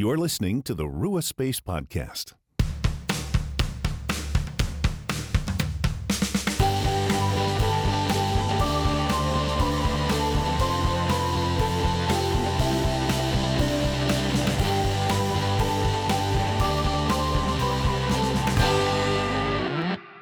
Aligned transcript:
You're 0.00 0.16
listening 0.16 0.62
to 0.62 0.76
the 0.76 0.86
Rua 0.86 1.22
Space 1.22 1.58
Podcast. 1.58 2.34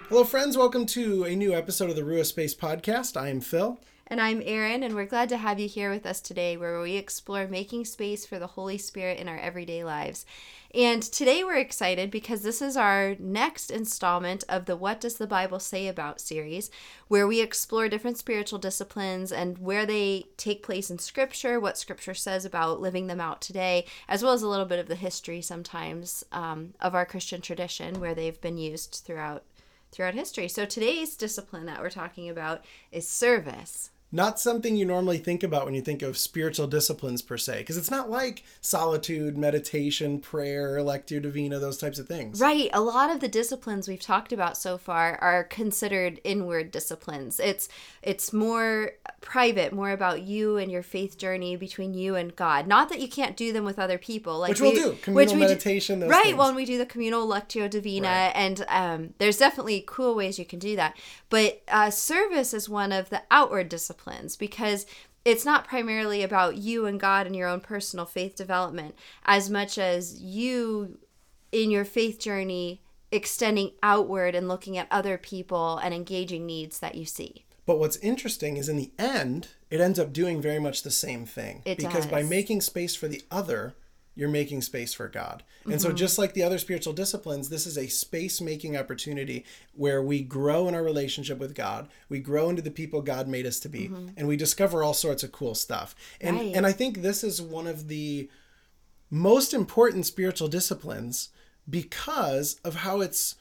Hello, 0.08 0.24
friends. 0.24 0.56
Welcome 0.56 0.86
to 0.86 1.24
a 1.24 1.36
new 1.36 1.52
episode 1.52 1.90
of 1.90 1.96
the 1.96 2.02
Rua 2.02 2.24
Space 2.24 2.54
Podcast. 2.54 3.20
I 3.20 3.28
am 3.28 3.42
Phil. 3.42 3.78
And 4.08 4.20
I'm 4.20 4.40
Erin, 4.44 4.84
and 4.84 4.94
we're 4.94 5.04
glad 5.04 5.28
to 5.30 5.36
have 5.36 5.58
you 5.58 5.66
here 5.66 5.90
with 5.90 6.06
us 6.06 6.20
today 6.20 6.56
where 6.56 6.80
we 6.80 6.94
explore 6.94 7.48
making 7.48 7.86
space 7.86 8.24
for 8.24 8.38
the 8.38 8.46
Holy 8.46 8.78
Spirit 8.78 9.18
in 9.18 9.28
our 9.28 9.36
everyday 9.36 9.82
lives. 9.82 10.24
And 10.72 11.02
today 11.02 11.42
we're 11.42 11.56
excited 11.56 12.12
because 12.12 12.42
this 12.42 12.62
is 12.62 12.76
our 12.76 13.16
next 13.18 13.68
installment 13.68 14.44
of 14.48 14.66
the 14.66 14.76
What 14.76 15.00
Does 15.00 15.16
the 15.16 15.26
Bible 15.26 15.58
Say 15.58 15.88
About 15.88 16.20
series, 16.20 16.70
where 17.08 17.26
we 17.26 17.40
explore 17.40 17.88
different 17.88 18.16
spiritual 18.16 18.60
disciplines 18.60 19.32
and 19.32 19.58
where 19.58 19.84
they 19.84 20.26
take 20.36 20.62
place 20.62 20.88
in 20.88 21.00
Scripture, 21.00 21.58
what 21.58 21.76
Scripture 21.76 22.14
says 22.14 22.44
about 22.44 22.80
living 22.80 23.08
them 23.08 23.20
out 23.20 23.40
today, 23.40 23.86
as 24.08 24.22
well 24.22 24.34
as 24.34 24.42
a 24.42 24.48
little 24.48 24.66
bit 24.66 24.78
of 24.78 24.86
the 24.86 24.94
history 24.94 25.42
sometimes 25.42 26.24
um, 26.30 26.74
of 26.80 26.94
our 26.94 27.06
Christian 27.06 27.40
tradition 27.40 27.98
where 27.98 28.14
they've 28.14 28.40
been 28.40 28.56
used 28.56 29.02
throughout 29.04 29.42
throughout 29.90 30.14
history. 30.14 30.46
So 30.46 30.64
today's 30.64 31.16
discipline 31.16 31.66
that 31.66 31.80
we're 31.80 31.90
talking 31.90 32.28
about 32.28 32.64
is 32.92 33.08
service 33.08 33.90
not 34.16 34.40
something 34.40 34.74
you 34.74 34.86
normally 34.86 35.18
think 35.18 35.42
about 35.42 35.66
when 35.66 35.74
you 35.74 35.82
think 35.82 36.00
of 36.00 36.16
spiritual 36.16 36.66
disciplines 36.66 37.20
per 37.20 37.36
se 37.36 37.58
because 37.58 37.76
it's 37.76 37.90
not 37.90 38.08
like 38.08 38.42
solitude 38.62 39.36
meditation 39.36 40.18
prayer 40.18 40.78
lectio 40.78 41.20
divina 41.20 41.58
those 41.58 41.76
types 41.76 41.98
of 41.98 42.08
things. 42.08 42.40
Right. 42.40 42.70
A 42.72 42.80
lot 42.80 43.10
of 43.10 43.20
the 43.20 43.28
disciplines 43.28 43.86
we've 43.86 44.00
talked 44.00 44.32
about 44.32 44.56
so 44.56 44.78
far 44.78 45.18
are 45.18 45.44
considered 45.44 46.18
inward 46.24 46.70
disciplines. 46.70 47.38
It's 47.38 47.68
it's 48.02 48.32
more 48.32 48.92
private 49.20 49.72
more 49.72 49.90
about 49.90 50.22
you 50.22 50.56
and 50.56 50.72
your 50.72 50.82
faith 50.82 51.18
journey 51.18 51.54
between 51.54 51.92
you 51.92 52.16
and 52.16 52.34
god. 52.34 52.66
Not 52.66 52.88
that 52.88 53.00
you 53.00 53.08
can't 53.08 53.36
do 53.36 53.52
them 53.52 53.64
with 53.64 53.78
other 53.78 53.98
people 53.98 54.38
like 54.38 54.48
which 54.48 54.62
we, 54.62 54.68
will 54.68 54.92
do 54.92 54.98
communal 55.02 55.34
which 55.34 55.38
meditation 55.38 56.00
do, 56.00 56.08
right 56.08 56.24
things. 56.24 56.38
when 56.38 56.54
we 56.54 56.64
do 56.64 56.78
the 56.78 56.86
communal 56.86 57.28
lectio 57.28 57.68
divina 57.68 58.08
right. 58.08 58.32
and 58.34 58.64
um, 58.68 59.14
there's 59.18 59.36
definitely 59.36 59.84
cool 59.86 60.14
ways 60.14 60.38
you 60.38 60.46
can 60.46 60.58
do 60.58 60.74
that. 60.76 60.96
But 61.28 61.62
uh, 61.68 61.90
service 61.90 62.54
is 62.54 62.66
one 62.66 62.92
of 62.92 63.10
the 63.10 63.22
outward 63.30 63.68
disciplines 63.68 64.05
because 64.36 64.86
it's 65.24 65.44
not 65.44 65.66
primarily 65.66 66.22
about 66.22 66.56
you 66.56 66.86
and 66.86 67.00
God 67.00 67.26
and 67.26 67.34
your 67.34 67.48
own 67.48 67.60
personal 67.60 68.06
faith 68.06 68.36
development 68.36 68.94
as 69.24 69.50
much 69.50 69.76
as 69.76 70.20
you 70.20 70.98
in 71.52 71.70
your 71.70 71.84
faith 71.84 72.20
journey 72.20 72.80
extending 73.10 73.72
outward 73.82 74.34
and 74.34 74.48
looking 74.48 74.76
at 74.76 74.88
other 74.90 75.18
people 75.18 75.78
and 75.78 75.94
engaging 75.94 76.46
needs 76.46 76.78
that 76.80 76.94
you 76.94 77.04
see. 77.04 77.44
But 77.64 77.78
what's 77.78 77.96
interesting 77.96 78.56
is 78.56 78.68
in 78.68 78.76
the 78.76 78.92
end, 78.98 79.48
it 79.70 79.80
ends 79.80 79.98
up 79.98 80.12
doing 80.12 80.40
very 80.40 80.60
much 80.60 80.82
the 80.82 80.90
same 80.90 81.26
thing. 81.26 81.62
It 81.64 81.78
because 81.78 82.04
does. 82.04 82.06
by 82.06 82.22
making 82.22 82.60
space 82.60 82.94
for 82.94 83.08
the 83.08 83.22
other, 83.30 83.74
you're 84.16 84.28
making 84.28 84.62
space 84.62 84.94
for 84.94 85.08
God. 85.08 85.44
And 85.64 85.74
mm-hmm. 85.74 85.80
so, 85.82 85.92
just 85.92 86.18
like 86.18 86.32
the 86.32 86.42
other 86.42 86.58
spiritual 86.58 86.94
disciplines, 86.94 87.48
this 87.48 87.66
is 87.66 87.76
a 87.76 87.86
space 87.86 88.40
making 88.40 88.76
opportunity 88.76 89.44
where 89.74 90.02
we 90.02 90.22
grow 90.22 90.66
in 90.66 90.74
our 90.74 90.82
relationship 90.82 91.38
with 91.38 91.54
God, 91.54 91.88
we 92.08 92.18
grow 92.18 92.48
into 92.48 92.62
the 92.62 92.70
people 92.70 93.02
God 93.02 93.28
made 93.28 93.46
us 93.46 93.60
to 93.60 93.68
be, 93.68 93.88
mm-hmm. 93.88 94.08
and 94.16 94.26
we 94.26 94.36
discover 94.36 94.82
all 94.82 94.94
sorts 94.94 95.22
of 95.22 95.30
cool 95.30 95.54
stuff. 95.54 95.94
And, 96.20 96.36
right. 96.36 96.52
and 96.56 96.66
I 96.66 96.72
think 96.72 97.02
this 97.02 97.22
is 97.22 97.40
one 97.40 97.66
of 97.66 97.88
the 97.88 98.28
most 99.10 99.54
important 99.54 100.06
spiritual 100.06 100.48
disciplines 100.48 101.28
because 101.68 102.58
of 102.64 102.76
how 102.76 103.02
it's 103.02 103.36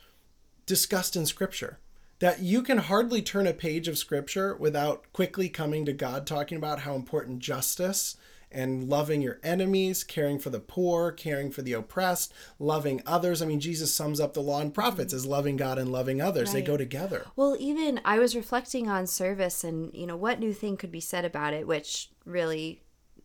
discussed 0.66 1.16
in 1.16 1.26
Scripture. 1.26 1.80
That 2.20 2.40
you 2.40 2.62
can 2.62 2.78
hardly 2.78 3.22
turn 3.22 3.46
a 3.46 3.54
page 3.54 3.88
of 3.88 3.98
Scripture 3.98 4.56
without 4.56 5.12
quickly 5.12 5.50
coming 5.50 5.86
to 5.86 5.94
God 5.94 6.26
talking 6.26 6.58
about 6.58 6.80
how 6.80 6.96
important 6.96 7.40
justice 7.40 8.16
and 8.52 8.88
loving 8.90 9.22
your 9.22 9.40
enemies, 9.44 10.04
caring 10.04 10.40
for 10.40 10.50
the 10.50 10.60
poor, 10.60 11.12
caring 11.12 11.52
for 11.52 11.62
the 11.62 11.74
oppressed, 11.74 12.34
loving 12.60 13.02
others. 13.06 13.42
I 13.42 13.46
mean, 13.46 13.60
Jesus 13.60 13.94
sums 13.94 14.20
up 14.20 14.34
the 14.34 14.42
law 14.42 14.62
and 14.62 14.74
prophets 14.74 15.14
as 15.14 15.26
loving 15.26 15.58
God 15.58 15.78
and 15.78 15.92
loving 15.92 16.22
others. 16.22 16.50
Right. 16.50 16.56
They 16.56 16.62
go 16.62 16.78
together. 16.78 17.26
Well, 17.36 17.56
even 17.60 18.00
I 18.06 18.20
was 18.20 18.36
reflecting 18.36 18.90
on 18.90 19.08
service 19.08 19.64
and, 19.64 19.94
you 19.94 20.08
know, 20.08 20.18
what 20.18 20.40
new 20.40 20.54
thing 20.54 20.78
could 20.78 20.92
be 20.92 21.02
said 21.02 21.26
about 21.26 21.54
it, 21.54 21.68
which 21.68 22.10
really 22.26 22.82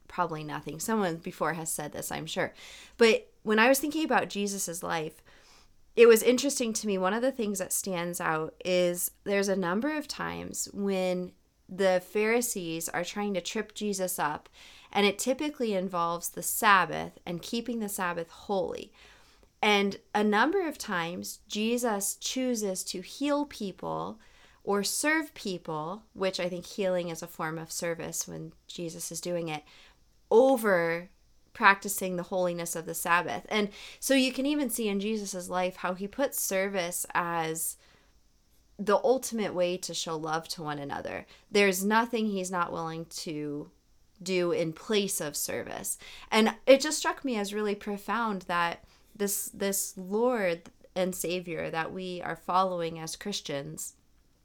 probably 0.08 0.42
nothing. 0.42 0.80
Someone 0.80 1.16
before 1.16 1.54
has 1.54 1.72
said 1.72 1.92
this, 1.92 2.10
I'm 2.10 2.26
sure. 2.26 2.52
But 2.98 3.30
when 3.42 3.58
I 3.58 3.68
was 3.68 3.78
thinking 3.78 4.04
about 4.04 4.28
Jesus's 4.28 4.82
life, 4.82 5.22
it 5.96 6.06
was 6.06 6.22
interesting 6.22 6.72
to 6.74 6.86
me. 6.86 6.98
One 6.98 7.14
of 7.14 7.22
the 7.22 7.32
things 7.32 7.58
that 7.58 7.72
stands 7.72 8.20
out 8.20 8.54
is 8.64 9.10
there's 9.24 9.48
a 9.48 9.56
number 9.56 9.96
of 9.96 10.08
times 10.08 10.68
when 10.72 11.32
the 11.68 12.02
Pharisees 12.04 12.88
are 12.88 13.04
trying 13.04 13.34
to 13.34 13.40
trip 13.40 13.74
Jesus 13.74 14.18
up 14.18 14.48
and 14.92 15.06
it 15.06 15.18
typically 15.18 15.74
involves 15.74 16.30
the 16.30 16.42
Sabbath 16.42 17.18
and 17.24 17.42
keeping 17.42 17.80
the 17.80 17.88
Sabbath 17.88 18.30
holy. 18.30 18.92
And 19.62 19.98
a 20.14 20.24
number 20.24 20.66
of 20.66 20.78
times, 20.78 21.40
Jesus 21.48 22.16
chooses 22.16 22.82
to 22.84 23.00
heal 23.02 23.44
people 23.44 24.18
or 24.64 24.82
serve 24.82 25.34
people, 25.34 26.02
which 26.12 26.40
I 26.40 26.48
think 26.48 26.66
healing 26.66 27.08
is 27.08 27.22
a 27.22 27.26
form 27.26 27.58
of 27.58 27.72
service 27.72 28.26
when 28.26 28.52
Jesus 28.66 29.10
is 29.12 29.20
doing 29.20 29.48
it, 29.48 29.62
over 30.30 31.08
practicing 31.52 32.16
the 32.16 32.24
holiness 32.24 32.76
of 32.76 32.86
the 32.86 32.94
Sabbath. 32.94 33.44
And 33.48 33.70
so 33.98 34.14
you 34.14 34.32
can 34.32 34.46
even 34.46 34.70
see 34.70 34.88
in 34.88 35.00
Jesus' 35.00 35.48
life 35.48 35.76
how 35.76 35.94
he 35.94 36.06
puts 36.06 36.40
service 36.40 37.04
as 37.12 37.76
the 38.78 39.00
ultimate 39.04 39.54
way 39.54 39.76
to 39.76 39.92
show 39.92 40.16
love 40.16 40.48
to 40.48 40.62
one 40.62 40.78
another. 40.78 41.26
There's 41.50 41.84
nothing 41.84 42.26
he's 42.26 42.50
not 42.50 42.72
willing 42.72 43.04
to 43.06 43.70
do 44.22 44.52
in 44.52 44.72
place 44.72 45.20
of 45.20 45.36
service. 45.36 45.98
And 46.30 46.54
it 46.66 46.80
just 46.80 46.98
struck 46.98 47.24
me 47.24 47.36
as 47.36 47.54
really 47.54 47.74
profound 47.74 48.42
that 48.42 48.84
this 49.14 49.50
this 49.52 49.94
Lord 49.96 50.70
and 50.94 51.14
Savior 51.14 51.70
that 51.70 51.92
we 51.92 52.20
are 52.22 52.36
following 52.36 52.98
as 52.98 53.16
Christians 53.16 53.94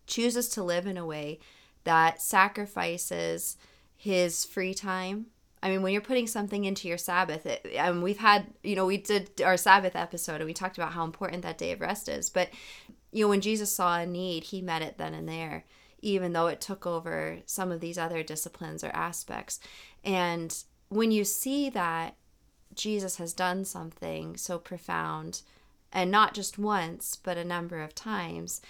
chooses 0.07 0.49
to 0.49 0.63
live 0.63 0.85
in 0.85 0.97
a 0.97 1.05
way 1.05 1.39
that 1.83 2.21
sacrifices 2.21 3.57
his 3.95 4.45
free 4.45 4.73
time. 4.73 5.27
I 5.63 5.69
mean, 5.69 5.81
when 5.81 5.93
you're 5.93 6.01
putting 6.01 6.27
something 6.27 6.65
into 6.65 6.87
your 6.87 6.97
Sabbath, 6.97 7.45
it, 7.45 7.65
and 7.75 8.03
we've 8.03 8.19
had, 8.19 8.45
you 8.61 8.75
know, 8.75 8.85
we 8.85 8.97
did 8.97 9.41
our 9.41 9.57
Sabbath 9.57 9.95
episode 9.95 10.35
and 10.35 10.45
we 10.45 10.53
talked 10.53 10.77
about 10.77 10.93
how 10.93 11.03
important 11.03 11.41
that 11.41 11.57
day 11.57 11.71
of 11.71 11.81
rest 11.81 12.07
is. 12.07 12.29
But, 12.29 12.49
you 13.11 13.25
know, 13.25 13.29
when 13.29 13.41
Jesus 13.41 13.75
saw 13.75 13.97
a 13.97 14.05
need, 14.05 14.43
he 14.43 14.61
met 14.61 14.83
it 14.83 14.99
then 14.99 15.15
and 15.15 15.27
there 15.27 15.65
even 16.05 16.33
though 16.33 16.45
it 16.45 16.61
took 16.61 16.85
over 16.85 17.39
some 17.47 17.71
of 17.71 17.79
these 17.79 17.97
other 17.97 18.21
disciplines 18.21 18.83
or 18.83 18.89
aspects. 18.89 19.59
And 20.03 20.55
when 20.89 21.09
you 21.09 21.23
see 21.23 21.67
that 21.71 22.15
Jesus 22.75 23.17
has 23.17 23.33
done 23.33 23.65
something 23.65 24.37
so 24.37 24.59
profound, 24.59 25.41
and 25.91 26.11
not 26.11 26.35
just 26.35 26.59
once, 26.59 27.15
but 27.15 27.37
a 27.37 27.43
number 27.43 27.81
of 27.81 27.95
times, 27.95 28.61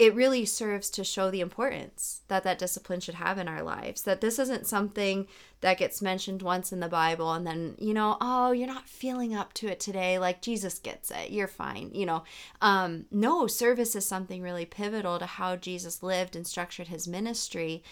it 0.00 0.14
really 0.14 0.46
serves 0.46 0.88
to 0.88 1.04
show 1.04 1.30
the 1.30 1.42
importance 1.42 2.22
that 2.28 2.42
that 2.42 2.58
discipline 2.58 3.00
should 3.00 3.16
have 3.16 3.36
in 3.36 3.46
our 3.46 3.62
lives. 3.62 4.00
That 4.00 4.22
this 4.22 4.38
isn't 4.38 4.66
something 4.66 5.26
that 5.60 5.76
gets 5.76 6.00
mentioned 6.00 6.40
once 6.40 6.72
in 6.72 6.80
the 6.80 6.88
Bible 6.88 7.34
and 7.34 7.46
then, 7.46 7.74
you 7.78 7.92
know, 7.92 8.16
oh, 8.18 8.52
you're 8.52 8.66
not 8.66 8.88
feeling 8.88 9.34
up 9.34 9.52
to 9.52 9.66
it 9.66 9.78
today. 9.78 10.18
Like 10.18 10.40
Jesus 10.40 10.78
gets 10.78 11.10
it. 11.10 11.30
You're 11.30 11.46
fine. 11.46 11.90
You 11.92 12.06
know, 12.06 12.24
um, 12.62 13.04
no, 13.10 13.46
service 13.46 13.94
is 13.94 14.06
something 14.06 14.40
really 14.40 14.64
pivotal 14.64 15.18
to 15.18 15.26
how 15.26 15.56
Jesus 15.56 16.02
lived 16.02 16.34
and 16.34 16.46
structured 16.46 16.88
his 16.88 17.06
ministry. 17.06 17.82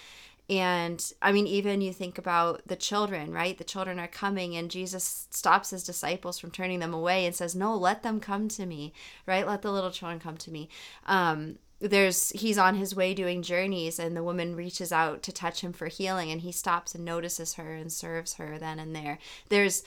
And 0.48 1.12
I 1.20 1.30
mean, 1.30 1.46
even 1.46 1.82
you 1.82 1.92
think 1.92 2.16
about 2.16 2.66
the 2.66 2.76
children, 2.76 3.32
right? 3.34 3.58
The 3.58 3.64
children 3.64 3.98
are 4.00 4.08
coming, 4.08 4.56
and 4.56 4.70
Jesus 4.70 5.26
stops 5.30 5.69
his 5.69 5.84
disciples 5.84 6.38
from 6.38 6.52
turning 6.52 6.78
them 6.78 6.94
away 6.94 7.26
and 7.26 7.34
says, 7.34 7.54
No, 7.54 7.76
let 7.76 8.02
them 8.02 8.19
come 8.19 8.49
to 8.49 8.64
me, 8.64 8.94
right? 9.26 9.46
Let 9.46 9.61
the 9.61 9.70
little 9.70 9.90
children 9.90 10.20
come 10.20 10.38
to 10.38 10.50
me. 10.50 10.70
Um, 11.04 11.58
there's 11.80 12.30
he's 12.30 12.58
on 12.58 12.75
his 12.75 12.94
way 12.94 13.14
doing 13.14 13.42
journeys 13.42 13.98
and 13.98 14.16
the 14.16 14.22
woman 14.22 14.56
reaches 14.56 14.90
out 14.90 15.22
to 15.22 15.32
touch 15.32 15.60
him 15.60 15.72
for 15.72 15.86
healing 15.86 16.30
and 16.30 16.40
he 16.40 16.50
stops 16.50 16.94
and 16.94 17.04
notices 17.04 17.54
her 17.54 17.75
and 17.75 17.92
serves 17.92 18.34
her 18.34 18.58
then 18.58 18.78
and 18.78 18.94
there. 18.96 19.19
There's 19.48 19.84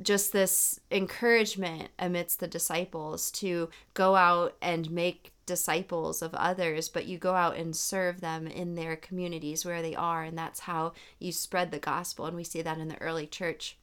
just 0.00 0.32
this 0.32 0.78
encouragement 0.90 1.88
amidst 1.98 2.38
the 2.38 2.46
disciples 2.46 3.30
to 3.30 3.70
go 3.94 4.14
out 4.14 4.54
and 4.60 4.90
make 4.90 5.32
disciples 5.46 6.22
of 6.22 6.34
others 6.34 6.88
but 6.88 7.06
you 7.06 7.18
go 7.18 7.34
out 7.34 7.56
and 7.56 7.74
serve 7.74 8.20
them 8.20 8.46
in 8.46 8.74
their 8.74 8.94
communities 8.96 9.64
where 9.64 9.80
they 9.80 9.94
are 9.94 10.22
and 10.24 10.36
that's 10.36 10.60
how 10.60 10.92
you 11.18 11.32
spread 11.32 11.70
the 11.70 11.78
gospel 11.78 12.26
and 12.26 12.36
we 12.36 12.44
see 12.44 12.62
that 12.62 12.78
in 12.78 12.88
the 12.88 13.00
early 13.00 13.26
church. 13.26 13.76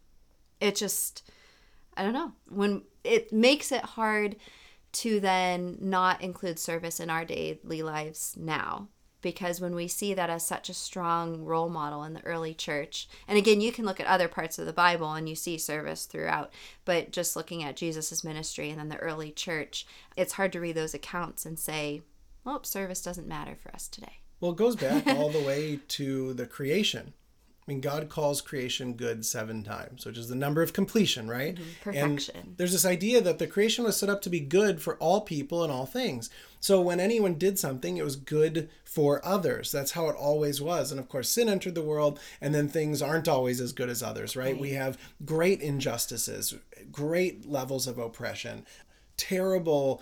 It 0.61 0.75
just 0.75 1.29
i 1.97 2.03
don't 2.03 2.13
know. 2.13 2.31
When 2.47 2.83
it 3.03 3.33
makes 3.33 3.71
it 3.73 3.83
hard 3.83 4.37
to 4.93 5.19
then 5.19 5.77
not 5.79 6.21
include 6.21 6.59
service 6.59 6.99
in 6.99 7.09
our 7.09 7.25
daily 7.25 7.81
lives 7.81 8.35
now 8.37 8.87
because 9.23 9.59
when 9.59 9.73
we 9.73 9.87
see 9.87 10.13
that 10.13 10.29
as 10.29 10.45
such 10.45 10.69
a 10.69 10.73
strong 10.73 11.43
role 11.43 11.69
model 11.69 12.03
in 12.03 12.13
the 12.13 12.23
early 12.25 12.53
church, 12.53 13.07
and 13.27 13.37
again, 13.37 13.61
you 13.61 13.71
can 13.71 13.85
look 13.85 13.99
at 13.99 14.05
other 14.05 14.27
parts 14.27 14.59
of 14.59 14.67
the 14.67 14.73
Bible 14.73 15.13
and 15.13 15.27
you 15.27 15.33
see 15.33 15.57
service 15.57 16.05
throughout, 16.05 16.53
but 16.85 17.11
just 17.11 17.35
looking 17.35 17.63
at 17.63 17.77
Jesus' 17.77 18.23
ministry 18.23 18.69
and 18.69 18.77
then 18.77 18.89
the 18.89 18.97
early 18.97 19.31
church, 19.31 19.87
it's 20.15 20.33
hard 20.33 20.51
to 20.51 20.59
read 20.59 20.75
those 20.75 20.93
accounts 20.93 21.45
and 21.45 21.57
say, 21.57 22.01
well, 22.43 22.63
service 22.63 23.01
doesn't 23.01 23.27
matter 23.27 23.55
for 23.55 23.73
us 23.73 23.87
today. 23.87 24.19
Well, 24.39 24.51
it 24.51 24.57
goes 24.57 24.75
back 24.75 25.07
all 25.07 25.29
the 25.29 25.39
way 25.47 25.79
to 25.87 26.33
the 26.33 26.45
creation. 26.45 27.13
I 27.65 27.71
mean, 27.71 27.79
God 27.79 28.09
calls 28.09 28.41
creation 28.41 28.93
good 28.93 29.25
seven 29.25 29.63
times, 29.63 30.05
which 30.05 30.17
is 30.17 30.27
the 30.27 30.35
number 30.35 30.61
of 30.61 30.73
completion, 30.73 31.29
right? 31.29 31.55
Mm-hmm. 31.55 31.69
Perfection. 31.81 32.35
And 32.35 32.57
there's 32.57 32.73
this 32.73 32.85
idea 32.85 33.21
that 33.21 33.39
the 33.39 33.47
creation 33.47 33.85
was 33.85 33.95
set 33.95 34.09
up 34.09 34.21
to 34.23 34.29
be 34.29 34.41
good 34.41 34.81
for 34.81 34.97
all 34.97 35.21
people 35.21 35.63
and 35.63 35.71
all 35.71 35.85
things. 35.85 36.29
So 36.59 36.81
when 36.81 36.99
anyone 36.99 37.35
did 37.35 37.57
something, 37.57 37.95
it 37.95 38.03
was 38.03 38.17
good 38.17 38.69
for 38.83 39.25
others. 39.25 39.71
That's 39.71 39.93
how 39.93 40.09
it 40.09 40.15
always 40.15 40.61
was. 40.61 40.91
And 40.91 40.99
of 40.99 41.07
course, 41.07 41.29
sin 41.29 41.47
entered 41.47 41.75
the 41.75 41.81
world, 41.81 42.19
and 42.41 42.53
then 42.53 42.67
things 42.67 43.01
aren't 43.01 43.29
always 43.29 43.61
as 43.61 43.71
good 43.71 43.89
as 43.89 44.03
others, 44.03 44.35
right? 44.35 44.53
right. 44.53 44.59
We 44.59 44.71
have 44.71 44.97
great 45.23 45.61
injustices, 45.61 46.55
great 46.91 47.49
levels 47.49 47.87
of 47.87 47.97
oppression, 47.97 48.65
terrible 49.15 50.01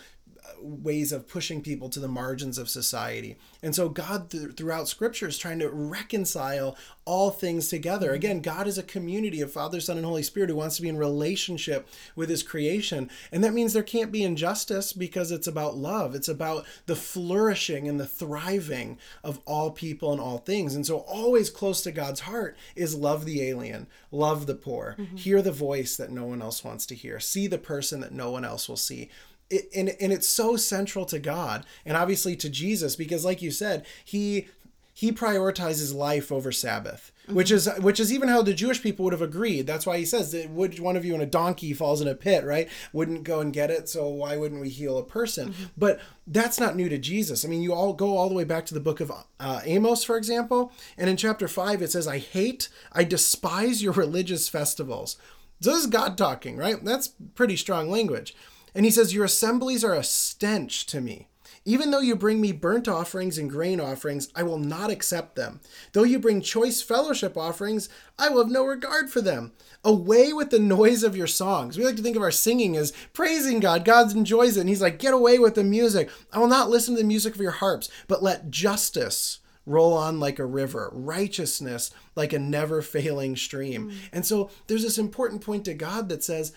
ways 0.61 1.11
of 1.11 1.27
pushing 1.27 1.61
people 1.61 1.89
to 1.89 1.99
the 1.99 2.07
margins 2.07 2.57
of 2.57 2.69
society. 2.69 3.37
And 3.63 3.75
so 3.75 3.89
God 3.89 4.29
th- 4.29 4.53
throughout 4.53 4.87
scripture 4.87 5.27
is 5.27 5.37
trying 5.37 5.59
to 5.59 5.69
reconcile 5.69 6.77
all 7.05 7.31
things 7.31 7.67
together. 7.67 8.11
Again, 8.11 8.41
God 8.41 8.67
is 8.67 8.77
a 8.77 8.83
community 8.83 9.41
of 9.41 9.51
Father, 9.51 9.79
Son, 9.79 9.97
and 9.97 10.05
Holy 10.05 10.23
Spirit 10.23 10.49
who 10.49 10.55
wants 10.55 10.75
to 10.75 10.81
be 10.81 10.89
in 10.89 10.97
relationship 10.97 11.87
with 12.15 12.29
his 12.29 12.43
creation. 12.43 13.09
And 13.31 13.43
that 13.43 13.53
means 13.53 13.73
there 13.73 13.83
can't 13.83 14.11
be 14.11 14.23
injustice 14.23 14.93
because 14.93 15.31
it's 15.31 15.47
about 15.47 15.77
love. 15.77 16.15
It's 16.15 16.29
about 16.29 16.65
the 16.85 16.95
flourishing 16.95 17.87
and 17.87 17.99
the 17.99 18.07
thriving 18.07 18.97
of 19.23 19.39
all 19.45 19.71
people 19.71 20.11
and 20.11 20.21
all 20.21 20.37
things. 20.37 20.75
And 20.75 20.85
so 20.85 20.99
always 20.99 21.49
close 21.49 21.81
to 21.83 21.91
God's 21.91 22.21
heart 22.21 22.55
is 22.75 22.95
love 22.95 23.25
the 23.25 23.41
alien, 23.41 23.87
love 24.11 24.45
the 24.45 24.55
poor, 24.55 24.95
mm-hmm. 24.97 25.15
hear 25.15 25.41
the 25.41 25.51
voice 25.51 25.95
that 25.97 26.11
no 26.11 26.25
one 26.25 26.41
else 26.41 26.63
wants 26.63 26.85
to 26.87 26.95
hear, 26.95 27.19
see 27.19 27.47
the 27.47 27.57
person 27.57 27.99
that 28.01 28.11
no 28.11 28.31
one 28.31 28.45
else 28.45 28.69
will 28.69 28.77
see 28.77 29.09
it, 29.51 29.69
and, 29.75 29.95
and 29.99 30.13
it's 30.13 30.27
so 30.27 30.55
central 30.55 31.05
to 31.05 31.19
God 31.19 31.65
and 31.85 31.97
obviously 31.97 32.35
to 32.37 32.49
Jesus 32.49 32.95
because 32.95 33.25
like 33.25 33.41
you 33.41 33.51
said 33.51 33.85
he 34.03 34.47
he 34.93 35.11
prioritizes 35.11 35.95
life 35.95 36.31
over 36.31 36.51
Sabbath, 36.51 37.11
mm-hmm. 37.23 37.35
which 37.35 37.49
is 37.49 37.69
which 37.79 37.99
is 37.99 38.11
even 38.11 38.29
how 38.29 38.41
the 38.41 38.53
Jewish 38.53 38.83
people 38.83 39.05
would 39.05 39.13
have 39.13 39.21
agreed. 39.21 39.65
That's 39.65 39.85
why 39.85 39.97
he 39.97 40.05
says 40.05 40.31
that 40.31 40.49
would 40.49 40.79
one 40.79 40.95
of 40.95 41.05
you 41.05 41.15
in 41.15 41.21
a 41.21 41.25
donkey 41.25 41.73
falls 41.73 42.01
in 42.01 42.07
a 42.07 42.15
pit, 42.15 42.43
right? 42.43 42.69
Wouldn't 42.93 43.23
go 43.23 43.39
and 43.39 43.53
get 43.53 43.71
it, 43.71 43.87
so 43.87 44.09
why 44.09 44.37
wouldn't 44.37 44.61
we 44.61 44.69
heal 44.69 44.97
a 44.97 45.03
person? 45.03 45.49
Mm-hmm. 45.49 45.63
But 45.77 46.01
that's 46.27 46.59
not 46.59 46.75
new 46.75 46.89
to 46.89 46.97
Jesus. 46.97 47.45
I 47.45 47.47
mean, 47.47 47.61
you 47.61 47.73
all 47.73 47.93
go 47.93 48.17
all 48.17 48.29
the 48.29 48.35
way 48.35 48.43
back 48.43 48.65
to 48.67 48.73
the 48.73 48.79
book 48.79 48.99
of 48.99 49.11
uh, 49.39 49.61
Amos, 49.65 50.03
for 50.03 50.17
example, 50.17 50.71
and 50.97 51.09
in 51.09 51.17
chapter 51.17 51.47
five 51.47 51.81
it 51.81 51.91
says, 51.91 52.07
"I 52.07 52.17
hate, 52.17 52.69
I 52.91 53.03
despise 53.03 53.81
your 53.81 53.93
religious 54.05 54.49
festivals." 54.49 55.17
So 55.61 55.71
this 55.71 55.81
is 55.81 55.87
God 55.87 56.17
talking, 56.17 56.57
right? 56.57 56.83
That's 56.83 57.09
pretty 57.35 57.55
strong 57.55 57.89
language. 57.89 58.35
And 58.73 58.85
he 58.85 58.91
says, 58.91 59.13
Your 59.13 59.25
assemblies 59.25 59.83
are 59.83 59.93
a 59.93 60.03
stench 60.03 60.85
to 60.87 61.01
me. 61.01 61.27
Even 61.63 61.91
though 61.91 61.99
you 61.99 62.15
bring 62.15 62.41
me 62.41 62.51
burnt 62.51 62.87
offerings 62.87 63.37
and 63.37 63.49
grain 63.49 63.79
offerings, 63.79 64.29
I 64.35 64.41
will 64.41 64.57
not 64.57 64.89
accept 64.89 65.35
them. 65.35 65.59
Though 65.93 66.03
you 66.03 66.17
bring 66.17 66.41
choice 66.41 66.81
fellowship 66.81 67.37
offerings, 67.37 67.87
I 68.17 68.29
will 68.29 68.43
have 68.43 68.51
no 68.51 68.65
regard 68.65 69.11
for 69.11 69.21
them. 69.21 69.51
Away 69.83 70.33
with 70.33 70.49
the 70.49 70.59
noise 70.59 71.03
of 71.03 71.15
your 71.15 71.27
songs. 71.27 71.77
We 71.77 71.85
like 71.85 71.97
to 71.97 72.01
think 72.01 72.15
of 72.15 72.23
our 72.23 72.31
singing 72.31 72.75
as 72.77 72.93
praising 73.13 73.59
God. 73.59 73.85
God 73.85 74.15
enjoys 74.15 74.57
it. 74.57 74.61
And 74.61 74.69
He's 74.69 74.81
like, 74.81 74.97
Get 74.97 75.13
away 75.13 75.37
with 75.37 75.55
the 75.55 75.63
music. 75.63 76.09
I 76.33 76.39
will 76.39 76.47
not 76.47 76.69
listen 76.69 76.95
to 76.95 77.01
the 77.01 77.07
music 77.07 77.35
of 77.35 77.41
your 77.41 77.51
harps, 77.51 77.89
but 78.07 78.23
let 78.23 78.49
justice 78.49 79.39
roll 79.67 79.93
on 79.93 80.19
like 80.19 80.39
a 80.39 80.45
river, 80.45 80.89
righteousness 80.91 81.91
like 82.15 82.33
a 82.33 82.39
never 82.39 82.81
failing 82.81 83.35
stream. 83.35 83.91
Mm. 83.91 83.95
And 84.11 84.25
so 84.25 84.49
there's 84.65 84.83
this 84.83 84.97
important 84.97 85.41
point 85.41 85.65
to 85.65 85.73
God 85.73 86.09
that 86.09 86.23
says, 86.23 86.53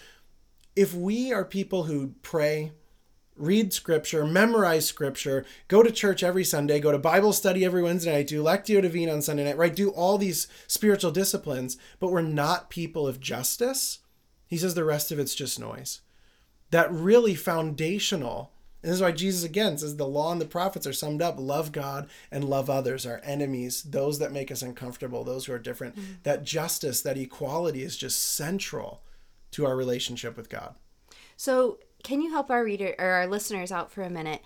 if 0.77 0.95
we 0.95 1.33
are 1.33 1.45
people 1.45 1.85
who 1.85 2.15
pray, 2.23 2.73
read 3.37 3.73
scripture, 3.73 4.27
memorize 4.27 4.87
scripture, 4.87 5.45
go 5.69 5.83
to 5.83 5.91
church 5.91 6.23
every 6.23 6.45
Sunday, 6.45 6.81
go 6.81 6.93
to 6.93 6.99
Bible 6.99 7.33
study 7.33 7.65
every 7.65 7.83
Wednesday 7.83 8.13
night, 8.13 8.27
do 8.27 8.43
Lectio 8.43 8.83
Divina 8.83 9.13
on 9.13 9.23
Sunday 9.23 9.45
night, 9.45 9.57
right? 9.57 9.75
Do 9.75 9.91
all 9.91 10.19
these 10.19 10.49
spiritual 10.67 11.11
disciplines, 11.11 11.77
but 11.99 12.11
we're 12.11 12.23
not 12.23 12.71
people 12.71 13.07
of 13.07 13.21
justice. 13.21 14.01
He 14.47 14.57
says 14.57 14.75
the 14.75 14.85
rest 14.85 15.11
of 15.11 15.19
it's 15.19 15.35
just 15.35 15.59
noise. 15.59 16.01
That 16.71 16.93
really 16.93 17.35
foundational, 17.35 18.53
and 18.83 18.91
this 18.91 18.97
is 18.97 19.03
why 19.03 19.13
Jesus 19.13 19.45
again 19.45 19.79
says 19.79 19.97
the 19.97 20.07
law 20.07 20.33
and 20.33 20.41
the 20.41 20.47
prophets 20.47 20.87
are 20.87 20.93
summed 20.93 21.23
up 21.23 21.37
love 21.39 21.71
God 21.73 22.09
and 22.31 22.45
love 22.45 22.69
others, 22.69 23.07
our 23.07 23.21
enemies, 23.25 23.83
those 23.83 24.19
that 24.19 24.33
make 24.33 24.51
us 24.51 24.63
uncomfortable, 24.63 25.23
those 25.23 25.47
who 25.47 25.53
are 25.53 25.59
different. 25.59 25.95
Mm-hmm. 25.97 26.13
That 26.25 26.45
justice, 26.45 27.01
that 27.03 27.17
equality 27.17 27.83
is 27.83 27.97
just 27.97 28.35
central 28.35 29.03
to 29.55 29.67
our 29.67 29.77
relationship 29.77 30.37
with 30.37 30.49
God. 30.49 30.75
So, 31.37 31.79
can 32.03 32.21
you 32.21 32.31
help 32.31 32.51
our 32.51 32.63
reader 32.63 32.95
or 32.99 33.07
our 33.07 33.27
listeners 33.27 33.73
out 33.73 33.91
for 33.91 34.03
a 34.03 34.11
minute? 34.11 34.43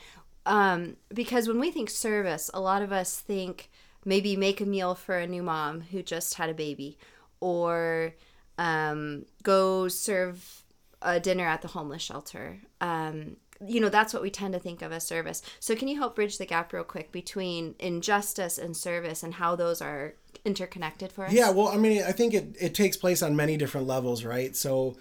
Um, 0.46 0.96
because 1.12 1.48
when 1.48 1.58
we 1.58 1.70
think 1.70 1.90
service, 1.90 2.50
a 2.54 2.60
lot 2.60 2.82
of 2.82 2.92
us 2.92 3.18
think 3.18 3.70
maybe 4.04 4.36
make 4.36 4.60
a 4.60 4.66
meal 4.66 4.94
for 4.94 5.18
a 5.18 5.26
new 5.26 5.42
mom 5.42 5.80
who 5.80 6.02
just 6.02 6.34
had 6.34 6.48
a 6.48 6.54
baby, 6.54 6.98
or 7.40 8.14
um, 8.58 9.24
go 9.42 9.88
serve 9.88 10.64
a 11.02 11.20
dinner 11.20 11.46
at 11.46 11.62
the 11.62 11.68
homeless 11.68 12.02
shelter. 12.02 12.60
Um, 12.80 13.36
you 13.66 13.80
know, 13.80 13.88
that's 13.88 14.14
what 14.14 14.22
we 14.22 14.30
tend 14.30 14.54
to 14.54 14.60
think 14.60 14.82
of 14.82 14.92
as 14.92 15.06
service. 15.06 15.42
So, 15.58 15.74
can 15.74 15.88
you 15.88 15.98
help 15.98 16.14
bridge 16.14 16.38
the 16.38 16.46
gap 16.46 16.72
real 16.72 16.84
quick 16.84 17.12
between 17.12 17.74
injustice 17.78 18.56
and 18.56 18.76
service 18.76 19.22
and 19.22 19.34
how 19.34 19.56
those 19.56 19.82
are 19.82 20.14
interconnected 20.48 21.12
for 21.12 21.26
us? 21.26 21.32
Yeah, 21.32 21.50
well, 21.50 21.68
I 21.68 21.76
mean, 21.76 22.02
I 22.02 22.12
think 22.12 22.34
it, 22.34 22.56
it 22.58 22.74
takes 22.74 22.96
place 22.96 23.22
on 23.22 23.36
many 23.36 23.56
different 23.56 23.86
levels, 23.86 24.24
right? 24.24 24.56
So 24.56 24.96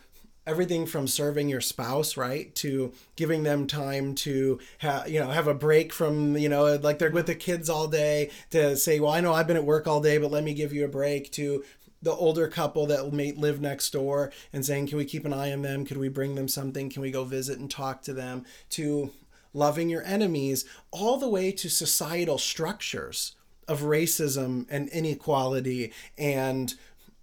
everything 0.46 0.86
from 0.86 1.08
serving 1.08 1.50
your 1.50 1.62
spouse 1.62 2.16
right 2.16 2.54
to 2.56 2.94
giving 3.16 3.44
them 3.44 3.68
time 3.68 4.16
to 4.16 4.60
have 4.78 5.10
you 5.10 5.20
know 5.20 5.30
have 5.30 5.48
a 5.48 5.54
break 5.54 5.92
from 5.92 6.38
you 6.38 6.48
know 6.48 6.76
like 6.78 7.00
they're 7.00 7.12
with 7.12 7.28
the 7.28 7.36
kids 7.36 7.70
all 7.70 7.86
day 7.86 8.32
to 8.50 8.78
say 8.78 8.98
well 9.02 9.12
i 9.12 9.20
know 9.20 9.34
i've 9.34 9.46
been 9.46 9.58
at 9.58 9.66
work 9.66 9.88
all 9.88 10.00
day 10.00 10.18
but 10.18 10.32
let 10.32 10.46
me 10.46 10.54
give 10.54 10.72
you 10.72 10.86
a 10.86 10.88
break 10.88 11.30
to 11.34 11.66
the 12.02 12.14
older 12.14 12.48
couple 12.48 12.86
that 12.86 13.12
may 13.12 13.34
live 13.34 13.60
next 13.60 13.92
door 13.92 14.32
and 14.54 14.66
saying 14.66 14.88
can 14.88 14.98
we 14.98 15.04
keep 15.04 15.26
an 15.26 15.34
eye 15.34 15.52
on 15.52 15.64
them 15.64 15.84
could 15.84 15.98
we 15.98 16.08
bring 16.08 16.36
them 16.36 16.48
something 16.48 16.90
can 16.90 17.02
we 17.02 17.12
go 17.12 17.26
visit 17.26 17.60
and 17.60 17.70
talk 17.70 18.02
to 18.02 18.14
them 18.14 18.46
to 18.70 19.12
loving 19.54 19.90
your 19.90 20.04
enemies 20.04 20.64
all 20.92 21.18
the 21.18 21.28
way 21.28 21.52
to 21.52 21.70
societal 21.70 22.38
structures 22.38 23.36
of 23.68 23.82
racism 23.82 24.66
and 24.70 24.90
inequality 24.90 25.92
and 26.18 26.76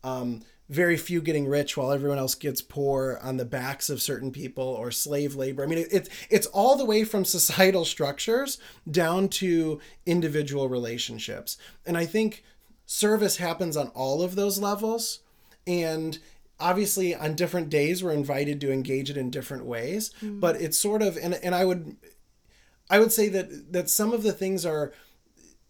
um, 0.03 0.43
very 0.69 0.97
few 0.97 1.21
getting 1.21 1.47
rich 1.47 1.77
while 1.77 1.93
everyone 1.93 2.19
else 2.19 2.35
gets 2.35 2.63
poor 2.63 3.19
on 3.23 3.37
the 3.37 3.45
backs 3.45 3.91
of 3.91 4.01
certain 4.01 4.31
people 4.31 4.65
or 4.65 4.91
slave 4.91 5.35
labor. 5.35 5.63
I 5.63 5.67
mean, 5.67 5.79
it, 5.79 5.93
it, 5.93 6.09
it's 6.31 6.47
all 6.49 6.77
the 6.77 6.85
way 6.85 7.05
from 7.05 7.25
societal 7.25 7.85
structures 7.85 8.59
down 8.91 9.29
to 9.29 9.81
individual 10.07 10.69
relationships. 10.69 11.59
And 11.87 11.99
I 11.99 12.07
think 12.07 12.45
service 12.87 13.37
happens 13.37 13.77
on 13.77 13.89
all 13.89 14.23
of 14.23 14.37
those 14.37 14.59
levels. 14.59 15.21
And 15.67 16.19
obviously, 16.59 17.15
on 17.15 17.35
different 17.35 17.69
days, 17.69 18.03
we're 18.03 18.13
invited 18.13 18.61
to 18.63 18.73
engage 18.73 19.11
it 19.11 19.17
in 19.17 19.31
different 19.31 19.67
ways. 19.67 20.13
Mm-hmm. 20.23 20.41
But 20.41 20.61
it's 20.61 20.79
sort 20.79 21.03
of, 21.03 21.17
and, 21.17 21.35
and 21.35 21.55
I 21.55 21.65
would. 21.65 21.97
I 22.91 22.99
would 22.99 23.13
say 23.13 23.31
that 23.31 23.73
that 23.73 23.89
some 23.89 24.13
of 24.13 24.23
the 24.23 24.33
things 24.33 24.67
are 24.67 24.93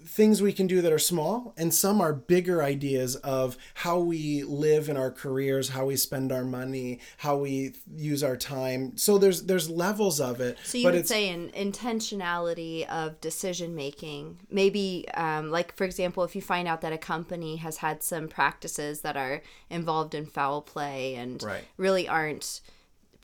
things 0.07 0.43
we 0.43 0.53
can 0.53 0.67
do 0.67 0.81
that 0.83 0.93
are 0.93 0.99
small 0.99 1.55
and 1.57 1.73
some 1.73 2.01
are 2.01 2.13
bigger 2.13 2.63
ideas 2.63 3.17
of 3.17 3.57
how 3.75 3.99
we 3.99 4.43
live 4.43 4.89
in 4.89 4.97
our 4.97 5.11
careers 5.11 5.71
how 5.71 5.87
we 5.87 5.97
spend 5.97 6.31
our 6.31 6.45
money 6.45 7.01
how 7.19 7.37
we 7.37 7.75
use 7.97 8.23
our 8.23 8.37
time 8.37 8.97
so 8.97 9.19
there's 9.19 9.45
there's 9.45 9.71
levels 9.71 10.21
of 10.21 10.41
it 10.41 10.59
so 10.63 10.79
you 10.79 10.91
would 10.91 11.09
say 11.09 11.29
an 11.31 11.51
intentionality 11.51 12.87
of 12.89 13.21
decision 13.21 13.75
making 13.75 14.39
maybe 14.51 15.07
um, 15.15 15.51
like 15.51 15.75
for 15.77 15.85
example 15.85 16.23
if 16.25 16.37
you 16.37 16.43
find 16.43 16.69
out 16.69 16.81
that 16.81 16.93
a 16.93 16.99
company 16.99 17.57
has 17.57 17.79
had 17.79 18.03
some 18.03 18.29
practices 18.29 19.01
that 19.01 19.17
are 19.17 19.43
involved 19.71 20.15
in 20.15 20.27
foul 20.27 20.61
play 20.61 21.15
and 21.15 21.43
right. 21.43 21.65
really 21.77 22.07
aren't 22.07 22.61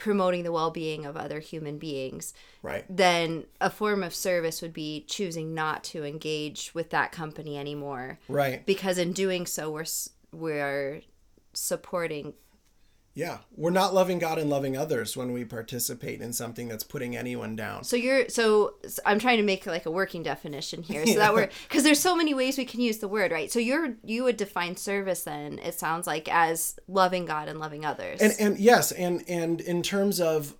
promoting 0.01 0.45
the 0.45 0.51
well-being 0.51 1.05
of 1.05 1.15
other 1.15 1.41
human 1.41 1.77
beings 1.77 2.33
right. 2.63 2.87
then 2.89 3.45
a 3.61 3.69
form 3.69 4.03
of 4.03 4.15
service 4.15 4.63
would 4.63 4.73
be 4.73 5.05
choosing 5.07 5.53
not 5.53 5.85
to 5.85 6.07
engage 6.07 6.71
with 6.73 6.89
that 6.89 7.13
company 7.13 7.59
anymore. 7.59 8.19
Right. 8.27 8.65
Because 8.65 8.97
in 8.97 9.13
doing 9.13 9.45
so 9.45 9.71
we're 9.71 9.85
we're 10.33 11.03
supporting 11.53 12.33
yeah, 13.13 13.39
we're 13.57 13.71
not 13.71 13.93
loving 13.93 14.19
God 14.21 14.39
and 14.39 14.49
loving 14.49 14.77
others 14.77 15.17
when 15.17 15.33
we 15.33 15.45
participate 15.45 16.21
in 16.21 16.33
something 16.33 16.69
that's 16.69 16.85
putting 16.85 17.17
anyone 17.17 17.57
down. 17.57 17.83
So 17.83 17.97
you're 17.97 18.29
so 18.29 18.75
I'm 19.05 19.19
trying 19.19 19.39
to 19.39 19.43
make 19.43 19.67
like 19.67 19.85
a 19.85 19.91
working 19.91 20.23
definition 20.23 20.83
here, 20.83 21.05
so 21.05 21.13
yeah. 21.13 21.19
that 21.19 21.35
we're 21.35 21.49
because 21.69 21.83
there's 21.83 21.99
so 21.99 22.15
many 22.15 22.35
ways 22.35 22.57
we 22.57 22.65
can 22.65 22.81
use 22.81 22.99
the 22.99 23.09
word, 23.09 23.33
right? 23.33 23.51
So 23.51 23.59
you're 23.59 23.95
you 24.05 24.23
would 24.25 24.37
define 24.37 24.77
service 24.77 25.25
then 25.25 25.59
it 25.59 25.75
sounds 25.75 26.07
like 26.07 26.29
as 26.33 26.77
loving 26.87 27.27
God 27.27 27.49
and 27.49 27.59
loving 27.59 27.85
others. 27.85 28.21
And 28.21 28.35
and 28.39 28.59
yes, 28.59 28.93
and 28.93 29.25
and 29.29 29.61
in 29.61 29.83
terms 29.83 30.21
of 30.21 30.55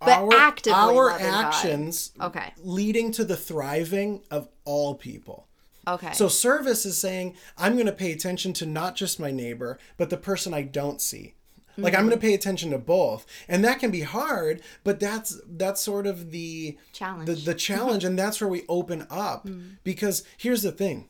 But 0.00 0.18
our, 0.18 0.34
actively 0.34 0.72
our 0.78 1.10
loving 1.12 1.26
God. 1.30 1.44
actions 1.44 2.10
Okay. 2.20 2.52
leading 2.58 3.12
to 3.12 3.24
the 3.24 3.36
thriving 3.36 4.22
of 4.32 4.48
all 4.64 4.96
people. 4.96 5.46
Okay. 5.86 6.12
So 6.12 6.26
service 6.28 6.84
is 6.84 6.98
saying 6.98 7.36
I'm 7.56 7.74
going 7.74 7.86
to 7.86 7.92
pay 7.92 8.12
attention 8.12 8.52
to 8.54 8.66
not 8.66 8.96
just 8.96 9.20
my 9.20 9.30
neighbor, 9.30 9.78
but 9.96 10.10
the 10.10 10.16
person 10.16 10.52
I 10.52 10.62
don't 10.62 11.00
see. 11.00 11.34
Like 11.76 11.94
I'm 11.94 12.00
mm-hmm. 12.00 12.08
going 12.10 12.20
to 12.20 12.26
pay 12.26 12.34
attention 12.34 12.70
to 12.70 12.78
both, 12.78 13.26
and 13.48 13.64
that 13.64 13.78
can 13.78 13.90
be 13.90 14.02
hard. 14.02 14.60
But 14.84 15.00
that's 15.00 15.40
that's 15.46 15.80
sort 15.80 16.06
of 16.06 16.30
the 16.30 16.76
Challenge. 16.92 17.26
the, 17.26 17.34
the 17.34 17.54
challenge, 17.54 18.04
and 18.04 18.18
that's 18.18 18.40
where 18.40 18.50
we 18.50 18.64
open 18.68 19.06
up. 19.10 19.46
Mm. 19.46 19.76
Because 19.84 20.24
here's 20.36 20.62
the 20.62 20.72
thing, 20.72 21.08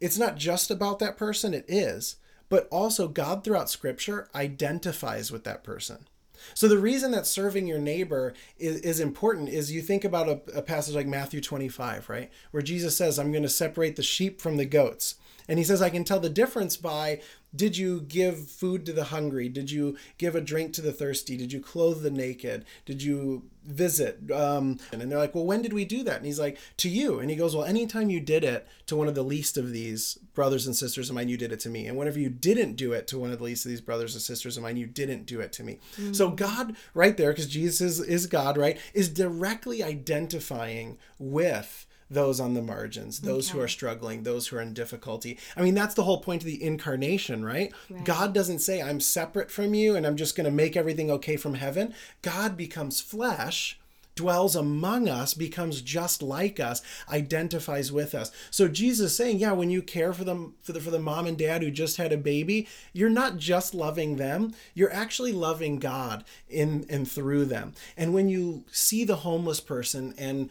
it's 0.00 0.18
not 0.18 0.36
just 0.36 0.70
about 0.70 0.98
that 0.98 1.16
person. 1.16 1.54
It 1.54 1.64
is, 1.68 2.16
but 2.48 2.68
also 2.70 3.08
God 3.08 3.42
throughout 3.42 3.70
Scripture 3.70 4.28
identifies 4.34 5.32
with 5.32 5.44
that 5.44 5.64
person. 5.64 6.06
So 6.54 6.68
the 6.68 6.78
reason 6.78 7.10
that 7.12 7.26
serving 7.26 7.66
your 7.66 7.78
neighbor 7.78 8.34
is, 8.58 8.80
is 8.80 9.00
important 9.00 9.48
is 9.48 9.72
you 9.72 9.82
think 9.82 10.04
about 10.04 10.28
a, 10.28 10.58
a 10.58 10.62
passage 10.62 10.94
like 10.94 11.06
Matthew 11.06 11.40
25, 11.40 12.08
right? 12.08 12.30
Where 12.50 12.62
Jesus 12.62 12.96
says, 12.96 13.18
I'm 13.18 13.32
going 13.32 13.42
to 13.42 13.48
separate 13.48 13.96
the 13.96 14.02
sheep 14.02 14.40
from 14.40 14.56
the 14.56 14.66
goats. 14.66 15.16
And 15.48 15.58
he 15.58 15.64
says, 15.64 15.82
I 15.82 15.90
can 15.90 16.04
tell 16.04 16.20
the 16.20 16.28
difference 16.30 16.76
by 16.76 17.20
did 17.54 17.76
you 17.76 18.02
give 18.02 18.50
food 18.50 18.84
to 18.86 18.92
the 18.92 19.04
hungry? 19.04 19.48
Did 19.48 19.70
you 19.70 19.96
give 20.18 20.34
a 20.34 20.40
drink 20.40 20.74
to 20.74 20.82
the 20.82 20.92
thirsty? 20.92 21.36
Did 21.36 21.52
you 21.52 21.60
clothe 21.60 22.02
the 22.02 22.10
naked? 22.10 22.66
Did 22.84 23.02
you 23.02 23.44
visit? 23.64 24.30
Um, 24.30 24.78
and 24.92 25.10
they're 25.10 25.18
like, 25.18 25.34
Well, 25.34 25.46
when 25.46 25.62
did 25.62 25.72
we 25.72 25.84
do 25.84 26.02
that? 26.02 26.18
And 26.18 26.26
he's 26.26 26.38
like, 26.38 26.58
To 26.78 26.88
you. 26.88 27.18
And 27.18 27.30
he 27.30 27.36
goes, 27.36 27.56
Well, 27.56 27.64
anytime 27.64 28.10
you 28.10 28.20
did 28.20 28.44
it 28.44 28.66
to 28.86 28.96
one 28.96 29.08
of 29.08 29.14
the 29.14 29.22
least 29.22 29.56
of 29.56 29.72
these 29.72 30.14
brothers 30.34 30.66
and 30.66 30.76
sisters 30.76 31.08
of 31.08 31.14
mine, 31.14 31.28
you 31.28 31.38
did 31.38 31.52
it 31.52 31.60
to 31.60 31.70
me. 31.70 31.86
And 31.86 31.96
whenever 31.96 32.18
you 32.18 32.28
didn't 32.28 32.74
do 32.74 32.92
it 32.92 33.06
to 33.08 33.18
one 33.18 33.32
of 33.32 33.38
the 33.38 33.44
least 33.44 33.64
of 33.64 33.70
these 33.70 33.80
brothers 33.80 34.14
and 34.14 34.22
sisters 34.22 34.56
of 34.56 34.62
mine, 34.62 34.76
you 34.76 34.86
didn't 34.86 35.24
do 35.24 35.40
it 35.40 35.52
to 35.54 35.64
me. 35.64 35.78
So 36.12 36.30
God, 36.30 36.76
right 36.92 37.16
there, 37.16 37.30
because 37.30 37.46
Jesus 37.46 37.80
is, 37.80 38.00
is 38.00 38.26
God, 38.26 38.58
right, 38.58 38.78
is 38.92 39.08
directly 39.08 39.82
identifying 39.82 40.98
with 41.18 41.86
those 42.10 42.38
on 42.40 42.54
the 42.54 42.62
margins, 42.62 43.20
those 43.20 43.50
who 43.50 43.60
are 43.60 43.68
struggling, 43.68 44.22
those 44.22 44.46
who 44.46 44.56
are 44.56 44.60
in 44.60 44.72
difficulty. 44.74 45.38
I 45.56 45.62
mean, 45.62 45.74
that's 45.74 45.94
the 45.94 46.04
whole 46.04 46.20
point 46.20 46.42
of 46.42 46.46
the 46.46 46.62
incarnation, 46.62 47.44
right? 47.44 47.72
God 48.04 48.32
doesn't 48.32 48.60
say, 48.60 48.80
I'm 48.80 49.00
separate 49.00 49.50
from 49.50 49.74
you 49.74 49.96
and 49.96 50.06
I'm 50.06 50.16
just 50.16 50.36
going 50.36 50.44
to 50.44 50.50
make 50.50 50.76
everything 50.76 51.10
okay 51.10 51.36
from 51.36 51.54
heaven. 51.54 51.94
God 52.22 52.56
becomes 52.56 53.00
flesh. 53.00 53.78
Dwells 54.14 54.56
among 54.56 55.10
us, 55.10 55.34
becomes 55.34 55.82
just 55.82 56.22
like 56.22 56.58
us, 56.58 56.80
identifies 57.10 57.92
with 57.92 58.14
us. 58.14 58.32
So 58.50 58.66
Jesus 58.66 59.10
is 59.10 59.16
saying, 59.18 59.40
yeah, 59.40 59.52
when 59.52 59.68
you 59.68 59.82
care 59.82 60.14
for 60.14 60.24
them 60.24 60.54
for 60.62 60.72
the 60.72 60.80
for 60.80 60.90
the 60.90 60.98
mom 60.98 61.26
and 61.26 61.36
dad 61.36 61.62
who 61.62 61.70
just 61.70 61.98
had 61.98 62.14
a 62.14 62.16
baby, 62.16 62.66
you're 62.94 63.10
not 63.10 63.36
just 63.36 63.74
loving 63.74 64.16
them, 64.16 64.54
you're 64.72 64.90
actually 64.90 65.32
loving 65.32 65.78
God 65.78 66.24
in 66.48 66.86
and 66.88 67.06
through 67.06 67.44
them. 67.44 67.74
And 67.94 68.14
when 68.14 68.30
you 68.30 68.64
see 68.72 69.04
the 69.04 69.16
homeless 69.16 69.60
person 69.60 70.14
and 70.16 70.48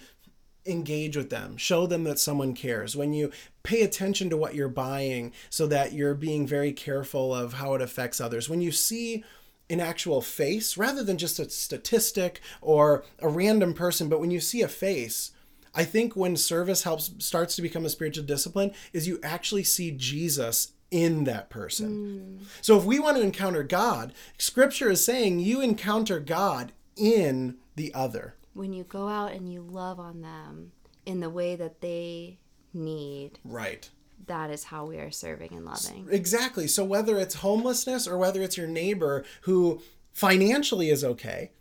engage 0.65 1.15
with 1.15 1.29
them. 1.29 1.57
Show 1.57 1.85
them 1.87 2.03
that 2.05 2.19
someone 2.19 2.53
cares. 2.53 2.95
When 2.95 3.13
you 3.13 3.31
pay 3.63 3.81
attention 3.81 4.29
to 4.29 4.37
what 4.37 4.55
you're 4.55 4.67
buying 4.67 5.31
so 5.49 5.67
that 5.67 5.93
you're 5.93 6.13
being 6.13 6.47
very 6.47 6.71
careful 6.71 7.33
of 7.33 7.53
how 7.53 7.73
it 7.73 7.81
affects 7.81 8.21
others. 8.21 8.49
When 8.49 8.61
you 8.61 8.71
see 8.71 9.23
an 9.69 9.79
actual 9.79 10.21
face 10.21 10.77
rather 10.77 11.03
than 11.03 11.17
just 11.17 11.39
a 11.39 11.49
statistic 11.49 12.39
or 12.61 13.03
a 13.19 13.27
random 13.27 13.73
person 13.73 14.07
but 14.07 14.19
when 14.19 14.29
you 14.29 14.39
see 14.39 14.61
a 14.61 14.67
face 14.67 15.31
i 15.73 15.83
think 15.83 16.15
when 16.15 16.37
service 16.37 16.83
helps 16.83 17.11
starts 17.17 17.55
to 17.55 17.63
become 17.63 17.83
a 17.83 17.89
spiritual 17.89 18.23
discipline 18.23 18.71
is 18.93 19.07
you 19.07 19.19
actually 19.23 19.63
see 19.63 19.89
jesus 19.89 20.73
in 20.91 21.23
that 21.23 21.49
person. 21.49 22.39
Mm. 22.39 22.45
So 22.61 22.77
if 22.77 22.85
we 22.85 22.99
want 22.99 23.17
to 23.17 23.23
encounter 23.23 23.63
god 23.63 24.13
scripture 24.37 24.89
is 24.91 25.03
saying 25.03 25.39
you 25.39 25.61
encounter 25.61 26.19
god 26.19 26.71
in 26.95 27.57
the 27.75 27.93
other 27.93 28.35
when 28.55 28.73
you 28.73 28.83
go 28.83 29.07
out 29.07 29.33
and 29.33 29.51
you 29.51 29.61
love 29.61 29.99
on 29.99 30.21
them 30.21 30.71
in 31.05 31.19
the 31.19 31.29
way 31.29 31.55
that 31.55 31.81
they 31.81 32.39
need, 32.73 33.37
right 33.43 33.89
that 34.27 34.49
is 34.49 34.65
how 34.65 34.85
we 34.85 34.97
are 34.97 35.11
serving 35.11 35.53
and 35.53 35.65
loving. 35.65 36.07
Exactly. 36.09 36.67
So 36.67 36.83
whether 36.83 37.17
it's 37.19 37.35
homelessness 37.35 38.07
or 38.07 38.17
whether 38.17 38.41
it's 38.41 38.57
your 38.57 38.67
neighbor 38.67 39.23
who 39.41 39.81
financially 40.13 40.89
is 40.89 41.03
okay, 41.03 41.51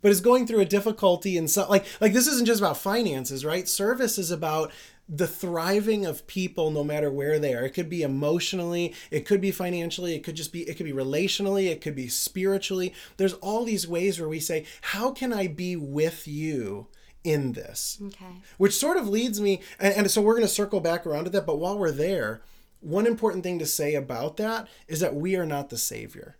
but 0.00 0.10
is 0.10 0.20
going 0.20 0.46
through 0.46 0.60
a 0.60 0.66
difficulty 0.66 1.36
and 1.36 1.50
so 1.50 1.66
like 1.68 1.86
like 2.00 2.12
this 2.12 2.26
isn't 2.26 2.46
just 2.46 2.60
about 2.60 2.76
finances, 2.76 3.44
right? 3.44 3.68
Service 3.68 4.18
is 4.18 4.30
about 4.30 4.70
the 5.08 5.26
thriving 5.26 6.06
of 6.06 6.26
people 6.26 6.70
no 6.70 6.82
matter 6.82 7.10
where 7.10 7.38
they 7.38 7.54
are. 7.54 7.64
It 7.64 7.74
could 7.74 7.90
be 7.90 8.02
emotionally, 8.02 8.94
it 9.10 9.26
could 9.26 9.40
be 9.40 9.50
financially, 9.50 10.14
it 10.14 10.22
could 10.24 10.34
just 10.34 10.52
be 10.52 10.62
it 10.62 10.76
could 10.76 10.86
be 10.86 10.92
relationally, 10.92 11.70
it 11.70 11.80
could 11.80 11.94
be 11.94 12.08
spiritually. 12.08 12.94
There's 13.18 13.34
all 13.34 13.64
these 13.64 13.86
ways 13.86 14.18
where 14.18 14.28
we 14.28 14.40
say, 14.40 14.64
"How 14.80 15.10
can 15.12 15.32
I 15.32 15.46
be 15.48 15.76
with 15.76 16.26
you?" 16.26 16.88
in 17.22 17.52
this 17.52 17.98
Okay. 18.08 18.42
which 18.58 18.74
sort 18.76 18.98
of 18.98 19.08
leads 19.08 19.40
me 19.40 19.62
and, 19.80 19.94
and 19.94 20.10
so 20.10 20.20
we're 20.20 20.34
going 20.34 20.46
to 20.46 20.52
circle 20.52 20.80
back 20.80 21.06
around 21.06 21.24
to 21.24 21.30
that 21.30 21.46
but 21.46 21.56
while 21.58 21.78
we're 21.78 21.90
there 21.90 22.42
one 22.80 23.06
important 23.06 23.42
thing 23.42 23.58
to 23.58 23.64
say 23.64 23.94
about 23.94 24.36
that 24.36 24.68
is 24.88 25.00
that 25.00 25.14
we 25.14 25.34
are 25.34 25.46
not 25.46 25.70
the 25.70 25.78
savior 25.78 26.36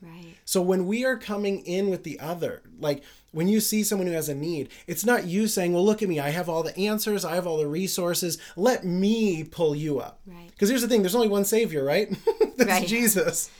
Right. 0.00 0.34
so 0.46 0.62
when 0.62 0.86
we 0.86 1.04
are 1.04 1.18
coming 1.18 1.60
in 1.66 1.90
with 1.90 2.02
the 2.02 2.18
other 2.18 2.62
like 2.80 3.02
when 3.32 3.48
you 3.48 3.60
see 3.60 3.82
someone 3.82 4.06
who 4.06 4.12
has 4.12 4.28
a 4.28 4.34
need 4.34 4.68
it's 4.86 5.04
not 5.04 5.24
you 5.24 5.46
saying 5.48 5.72
well 5.72 5.84
look 5.84 6.02
at 6.02 6.08
me 6.08 6.20
i 6.20 6.30
have 6.30 6.48
all 6.48 6.62
the 6.62 6.76
answers 6.78 7.24
i 7.24 7.34
have 7.34 7.46
all 7.46 7.56
the 7.58 7.66
resources 7.66 8.38
let 8.56 8.84
me 8.84 9.42
pull 9.44 9.74
you 9.74 9.98
up 9.98 10.20
Right. 10.26 10.50
because 10.50 10.68
here's 10.68 10.82
the 10.82 10.88
thing 10.88 11.02
there's 11.02 11.14
only 11.14 11.28
one 11.28 11.44
savior 11.44 11.84
right 11.84 12.08
that's 12.56 12.70
Right. 12.70 12.86
jesus 12.86 13.50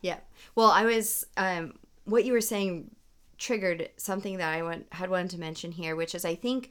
Yeah. 0.00 0.18
Well, 0.54 0.70
I 0.70 0.84
was 0.84 1.24
um 1.36 1.74
what 2.04 2.24
you 2.24 2.32
were 2.32 2.40
saying 2.40 2.90
triggered 3.36 3.90
something 3.96 4.38
that 4.38 4.52
I 4.52 4.62
want, 4.62 4.86
had 4.92 5.10
wanted 5.10 5.30
to 5.30 5.38
mention 5.38 5.70
here, 5.72 5.94
which 5.94 6.14
is 6.14 6.24
I 6.24 6.34
think 6.34 6.70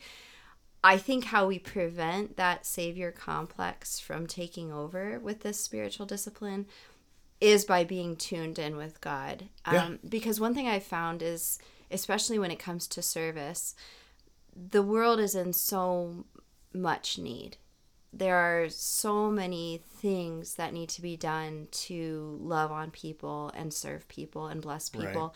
I 0.84 0.98
think 0.98 1.26
how 1.26 1.48
we 1.48 1.60
prevent 1.60 2.38
that 2.38 2.66
savior 2.66 3.12
complex 3.12 4.00
from 4.00 4.28
taking 4.28 4.72
over 4.72 5.20
with 5.20 5.42
this 5.42 5.60
spiritual 5.60 6.06
discipline 6.06 6.66
is 7.40 7.66
by 7.66 7.84
being 7.84 8.16
tuned 8.16 8.60
in 8.60 8.76
with 8.78 9.00
God. 9.02 9.46
Um, 9.66 9.76
Yeah. 9.76 9.90
Because 10.10 10.40
one 10.40 10.54
thing 10.54 10.68
I've 10.68 10.84
found 10.84 11.22
is, 11.22 11.60
especially 11.92 12.40
when 12.40 12.52
it 12.52 12.60
comes 12.60 12.88
to 12.88 13.02
service, 13.02 13.76
the 14.56 14.84
world 14.84 15.20
is 15.20 15.36
in 15.36 15.54
so 15.54 16.26
much 16.74 17.18
need. 17.18 17.58
There 18.14 18.36
are 18.36 18.70
so 18.70 19.30
many 19.30 19.82
things 19.98 20.56
that 20.56 20.74
need 20.74 20.90
to 20.90 21.02
be 21.02 21.18
done 21.18 21.68
to 21.72 22.40
love 22.42 22.72
on 22.72 22.90
people 22.92 23.52
and 23.56 23.74
serve 23.74 24.08
people 24.08 24.48
and 24.48 24.62
bless 24.62 24.94
Right. 24.94 25.08
people. 25.08 25.36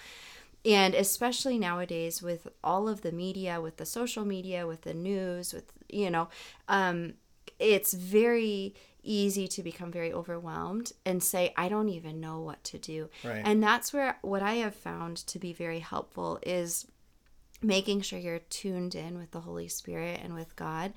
And 0.63 0.93
especially 0.93 1.57
nowadays 1.57 2.21
with 2.21 2.47
all 2.63 2.87
of 2.87 3.01
the 3.01 3.11
media, 3.11 3.59
with 3.59 3.77
the 3.77 3.85
social 3.85 4.25
media, 4.25 4.67
with 4.67 4.81
the 4.81 4.93
news, 4.93 5.53
with, 5.53 5.71
you 5.89 6.09
know, 6.09 6.29
um, 6.67 7.13
it's 7.59 7.93
very 7.93 8.73
easy 9.03 9.47
to 9.47 9.63
become 9.63 9.91
very 9.91 10.13
overwhelmed 10.13 10.91
and 11.05 11.23
say, 11.23 11.53
I 11.57 11.69
don't 11.69 11.89
even 11.89 12.19
know 12.19 12.39
what 12.39 12.63
to 12.65 12.77
do. 12.77 13.09
Right. 13.23 13.41
And 13.43 13.61
that's 13.61 13.93
where 13.93 14.17
what 14.21 14.41
I 14.43 14.55
have 14.55 14.75
found 14.75 15.17
to 15.17 15.39
be 15.39 15.53
very 15.53 15.79
helpful 15.79 16.39
is 16.43 16.85
making 17.61 18.01
sure 18.01 18.19
you're 18.19 18.39
tuned 18.39 18.95
in 18.95 19.17
with 19.17 19.31
the 19.31 19.41
Holy 19.41 19.67
Spirit 19.67 20.19
and 20.23 20.33
with 20.33 20.55
God. 20.55 20.93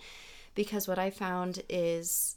Because 0.55 0.87
what 0.87 0.99
I 0.99 1.11
found 1.11 1.63
is 1.69 2.37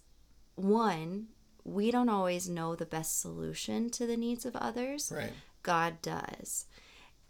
one, 0.55 1.27
we 1.63 1.91
don't 1.91 2.09
always 2.09 2.49
know 2.49 2.75
the 2.75 2.85
best 2.85 3.21
solution 3.21 3.89
to 3.91 4.07
the 4.07 4.17
needs 4.17 4.45
of 4.45 4.55
others. 4.55 5.11
right 5.15 5.31
God 5.67 6.01
does. 6.01 6.65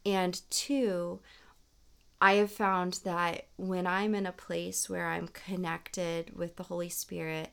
And 0.06 0.40
two, 0.52 1.20
I 2.22 2.34
have 2.34 2.52
found 2.52 3.00
that 3.04 3.48
when 3.58 3.88
I'm 3.88 4.14
in 4.14 4.28
a 4.28 4.32
place 4.32 4.88
where 4.88 5.08
I'm 5.08 5.28
connected 5.28 6.38
with 6.38 6.56
the 6.56 6.64
Holy 6.64 6.88
Spirit, 6.88 7.50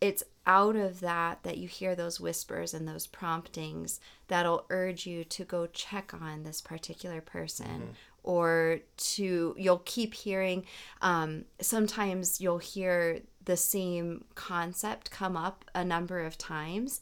it's 0.00 0.22
out 0.46 0.76
of 0.76 1.00
that 1.00 1.42
that 1.42 1.58
you 1.58 1.68
hear 1.68 1.94
those 1.94 2.18
whispers 2.18 2.72
and 2.72 2.88
those 2.88 3.06
promptings 3.06 4.00
that'll 4.28 4.64
urge 4.70 5.06
you 5.06 5.22
to 5.24 5.44
go 5.44 5.66
check 5.66 6.12
on 6.14 6.42
this 6.42 6.60
particular 6.60 7.20
person 7.20 7.94
or 8.22 8.80
to 8.96 9.54
you'll 9.58 9.82
keep 9.84 10.14
hearing 10.14 10.64
um, 11.02 11.44
sometimes 11.60 12.40
you'll 12.40 12.58
hear 12.58 13.20
the 13.44 13.56
same 13.56 14.24
concept 14.34 15.10
come 15.10 15.36
up 15.36 15.64
a 15.74 15.84
number 15.84 16.20
of 16.20 16.38
times 16.38 17.00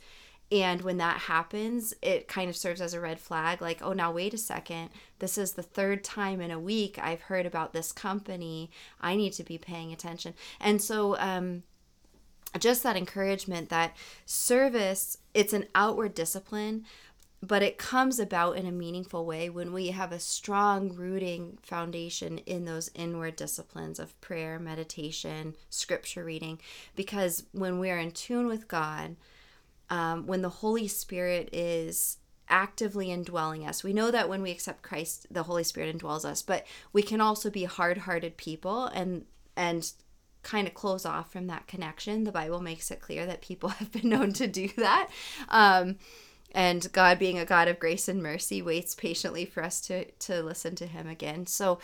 and 0.51 0.81
when 0.81 0.97
that 0.97 1.19
happens, 1.19 1.93
it 2.01 2.27
kind 2.27 2.49
of 2.49 2.57
serves 2.57 2.81
as 2.81 2.95
a 2.95 3.01
red 3.01 3.21
flag 3.21 3.61
like, 3.61 3.83
oh, 3.83 3.93
now 3.93 4.11
wait 4.11 4.33
a 4.33 4.39
second. 4.39 4.89
This 5.19 5.37
is 5.37 5.53
the 5.53 5.63
third 5.63 6.03
time 6.03 6.41
in 6.41 6.51
a 6.51 6.59
week 6.59 6.99
I've 6.99 7.23
heard 7.23 7.45
about 7.45 7.75
this 7.75 7.93
company. 7.93 8.71
I 9.01 9.15
need 9.15 9.35
to 9.35 9.45
be 9.45 9.59
paying 9.59 9.93
attention. 9.93 10.33
And 10.59 10.81
so, 10.81 11.19
um, 11.19 11.65
just 12.59 12.83
that 12.83 12.97
encouragement 12.97 13.69
that 13.69 13.97
service, 14.25 15.19
it's 15.35 15.53
an 15.53 15.67
outward 15.75 16.15
discipline, 16.15 16.85
but 17.43 17.63
it 17.63 17.79
comes 17.79 18.19
about 18.19 18.57
in 18.57 18.67
a 18.67 18.73
meaningful 18.73 19.25
way 19.25 19.49
when 19.49 19.73
we 19.73 19.89
have 19.89 20.11
a 20.11 20.19
strong 20.19 20.93
rooting 20.95 21.59
foundation 21.63 22.39
in 22.39 22.65
those 22.65 22.91
inward 22.95 23.37
disciplines 23.37 23.99
of 23.99 24.19
prayer, 24.21 24.59
meditation, 24.59 25.55
scripture 25.71 26.25
reading. 26.25 26.59
Because 26.97 27.45
when 27.53 27.79
we're 27.79 27.99
in 27.99 28.11
tune 28.11 28.47
with 28.47 28.67
God, 28.67 29.17
um, 29.91 30.27
when 30.27 30.43
the 30.43 30.49
Holy 30.49 30.89
Spirit 30.89 31.49
is 31.53 32.19
actively 32.51 33.11
indwelling 33.11 33.67
us. 33.67 33.85
We 33.85 33.93
know 33.93 34.11
that 34.11 34.29
when 34.29 34.43
we 34.43 34.51
accept 34.51 34.83
Christ, 34.83 35.27
the 35.31 35.45
Holy 35.45 35.65
Spirit 35.65 35.97
indwells 35.97 36.25
us, 36.25 36.43
but 36.43 36.67
we 36.93 37.03
can 37.03 37.21
also 37.21 37.51
be 37.51 37.65
hard-hearted 37.65 38.37
people 38.37 38.87
and 38.87 39.27
and 39.57 39.93
kind 40.49 40.67
of 40.67 40.73
close 40.73 41.05
off 41.05 41.31
from 41.31 41.47
that 41.47 41.67
connection. 41.67 42.25
The 42.25 42.33
Bible 42.33 42.61
makes 42.61 42.91
it 42.91 43.01
clear 43.01 43.27
that 43.27 43.43
people 43.43 43.69
have 43.81 43.93
been 43.93 44.09
known 44.09 44.33
to 44.35 44.47
do 44.47 44.69
that. 44.77 45.11
Um, 45.49 45.97
and 46.53 46.91
God, 46.93 47.19
being 47.19 47.39
a 47.39 47.45
God 47.45 47.69
of 47.69 47.79
grace 47.79 48.09
and 48.09 48.23
mercy, 48.23 48.63
waits 48.63 48.95
patiently 48.95 49.45
for 49.45 49.63
us 49.63 49.83
to 49.83 50.07
to 50.07 50.43
listen 50.43 50.75
to 50.77 50.87
Him 50.87 51.07
again. 51.07 51.47
So, 51.47 51.79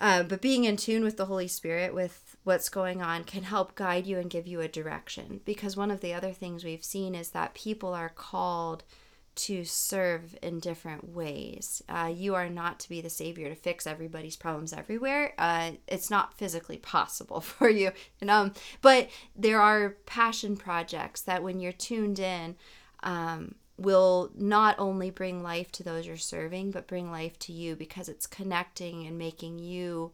uh, 0.00 0.22
but 0.22 0.40
being 0.40 0.64
in 0.64 0.78
tune 0.78 1.04
with 1.04 1.18
the 1.18 1.26
Holy 1.26 1.48
Spirit, 1.48 1.94
with 1.94 2.36
what's 2.44 2.70
going 2.70 3.02
on, 3.02 3.24
can 3.24 3.42
help 3.42 3.74
guide 3.74 4.06
you 4.06 4.18
and 4.18 4.30
give 4.30 4.46
you 4.46 4.62
a 4.62 4.68
direction. 4.68 5.40
Because 5.44 5.76
one 5.76 5.90
of 5.90 6.00
the 6.00 6.14
other 6.14 6.32
things 6.32 6.64
we've 6.64 6.84
seen 6.84 7.14
is 7.14 7.30
that 7.30 7.52
people 7.52 7.92
are 7.92 8.08
called 8.08 8.82
to 9.36 9.64
serve 9.64 10.36
in 10.42 10.60
different 10.60 11.14
ways. 11.14 11.82
Uh, 11.88 12.12
you 12.14 12.34
are 12.34 12.48
not 12.48 12.80
to 12.80 12.88
be 12.88 13.00
the 13.00 13.10
savior 13.10 13.48
to 13.48 13.54
fix 13.54 13.86
everybody's 13.86 14.36
problems 14.36 14.72
everywhere. 14.72 15.34
Uh, 15.38 15.72
it's 15.86 16.10
not 16.10 16.34
physically 16.34 16.78
possible 16.78 17.40
for 17.42 17.68
you. 17.68 17.92
And, 18.20 18.30
um, 18.30 18.54
but 18.82 19.08
there 19.36 19.60
are 19.60 19.96
passion 20.06 20.56
projects 20.56 21.20
that 21.22 21.42
when 21.42 21.60
you're 21.60 21.72
tuned 21.72 22.18
in, 22.18 22.56
um, 23.02 23.54
will 23.78 24.30
not 24.34 24.74
only 24.78 25.10
bring 25.10 25.42
life 25.42 25.70
to 25.70 25.82
those 25.82 26.06
you're 26.06 26.16
serving, 26.16 26.70
but 26.70 26.86
bring 26.86 27.10
life 27.10 27.38
to 27.38 27.52
you 27.52 27.76
because 27.76 28.08
it's 28.08 28.26
connecting 28.26 29.06
and 29.06 29.18
making 29.18 29.58
you 29.58 30.12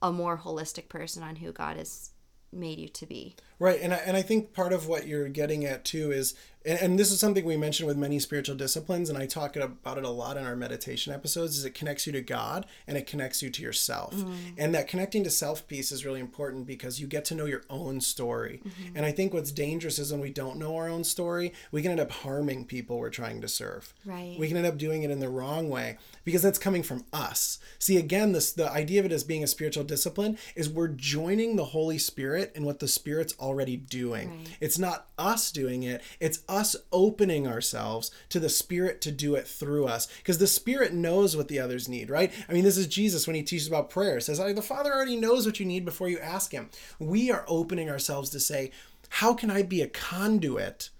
a 0.00 0.10
more 0.10 0.38
holistic 0.38 0.88
person 0.88 1.22
on 1.22 1.36
who 1.36 1.52
God 1.52 1.76
has 1.76 2.10
made 2.52 2.78
you 2.78 2.88
to 2.88 3.06
be. 3.06 3.36
Right. 3.64 3.80
And 3.80 3.94
I, 3.94 3.96
and 3.96 4.14
I 4.14 4.20
think 4.20 4.52
part 4.52 4.74
of 4.74 4.88
what 4.88 5.06
you're 5.06 5.28
getting 5.30 5.64
at 5.64 5.86
too 5.86 6.12
is 6.12 6.34
and, 6.64 6.78
and 6.80 6.98
this 6.98 7.10
is 7.10 7.20
something 7.20 7.44
we 7.44 7.56
mentioned 7.56 7.86
with 7.86 7.96
many 7.96 8.18
spiritual 8.18 8.56
disciplines 8.56 9.08
and 9.08 9.18
i 9.18 9.26
talk 9.26 9.56
about 9.56 9.98
it 9.98 10.04
a 10.04 10.08
lot 10.08 10.36
in 10.36 10.44
our 10.44 10.56
meditation 10.56 11.12
episodes 11.12 11.58
is 11.58 11.64
it 11.64 11.74
connects 11.74 12.06
you 12.06 12.12
to 12.12 12.20
god 12.20 12.66
and 12.86 12.96
it 12.96 13.06
connects 13.06 13.42
you 13.42 13.50
to 13.50 13.62
yourself 13.62 14.14
mm-hmm. 14.14 14.32
and 14.56 14.74
that 14.74 14.88
connecting 14.88 15.24
to 15.24 15.30
self 15.30 15.66
piece 15.68 15.92
is 15.92 16.04
really 16.04 16.20
important 16.20 16.66
because 16.66 17.00
you 17.00 17.06
get 17.06 17.24
to 17.24 17.34
know 17.34 17.44
your 17.44 17.62
own 17.68 18.00
story 18.00 18.60
mm-hmm. 18.66 18.96
and 18.96 19.04
i 19.04 19.12
think 19.12 19.32
what's 19.32 19.52
dangerous 19.52 19.98
is 19.98 20.12
when 20.12 20.20
we 20.20 20.30
don't 20.30 20.58
know 20.58 20.76
our 20.76 20.88
own 20.88 21.04
story 21.04 21.52
we 21.70 21.82
can 21.82 21.90
end 21.90 22.00
up 22.00 22.10
harming 22.10 22.64
people 22.64 22.98
we're 22.98 23.10
trying 23.10 23.40
to 23.40 23.48
serve 23.48 23.92
right 24.04 24.36
we 24.38 24.48
can 24.48 24.56
end 24.56 24.66
up 24.66 24.78
doing 24.78 25.02
it 25.02 25.10
in 25.10 25.20
the 25.20 25.28
wrong 25.28 25.68
way 25.68 25.96
because 26.24 26.42
that's 26.42 26.58
coming 26.58 26.82
from 26.82 27.04
us 27.12 27.58
see 27.78 27.96
again 27.96 28.32
this 28.32 28.52
the 28.52 28.70
idea 28.70 29.00
of 29.00 29.06
it 29.06 29.12
as 29.12 29.24
being 29.24 29.44
a 29.44 29.48
spiritual 29.48 29.84
discipline 29.84 30.38
is 30.56 30.68
we're 30.68 30.88
joining 30.88 31.56
the 31.56 31.64
holy 31.66 31.98
spirit 31.98 32.52
in 32.54 32.64
what 32.64 32.78
the 32.78 32.88
spirit's 32.88 33.34
already 33.38 33.53
doing 33.76 34.28
right. 34.30 34.56
it's 34.60 34.78
not 34.78 35.08
us 35.18 35.50
doing 35.50 35.82
it 35.82 36.02
it's 36.20 36.40
us 36.48 36.76
opening 36.92 37.46
ourselves 37.46 38.10
to 38.28 38.40
the 38.40 38.48
Spirit 38.48 39.00
to 39.02 39.12
do 39.12 39.34
it 39.34 39.46
through 39.46 39.86
us. 39.86 40.06
Because 40.18 40.38
the 40.38 40.46
Spirit 40.46 40.92
knows 40.92 41.36
what 41.36 41.48
the 41.48 41.60
others 41.60 41.88
need, 41.88 42.10
right? 42.10 42.32
I 42.48 42.52
mean, 42.52 42.64
this 42.64 42.76
is 42.76 42.86
Jesus 42.86 43.26
when 43.26 43.36
he 43.36 43.42
teaches 43.42 43.68
about 43.68 43.90
prayer. 43.90 44.20
says, 44.20 44.38
The 44.38 44.62
Father 44.62 44.92
already 44.92 45.16
knows 45.16 45.46
what 45.46 45.60
you 45.60 45.66
need 45.66 45.84
before 45.84 46.08
you 46.08 46.18
ask 46.18 46.52
him. 46.52 46.70
We 46.98 47.30
are 47.30 47.44
opening 47.46 47.90
ourselves 47.90 48.30
to 48.30 48.40
say, 48.40 48.70
How 49.08 49.34
can 49.34 49.50
I 49.50 49.62
be 49.62 49.82
a 49.82 49.88
conduit 49.88 50.90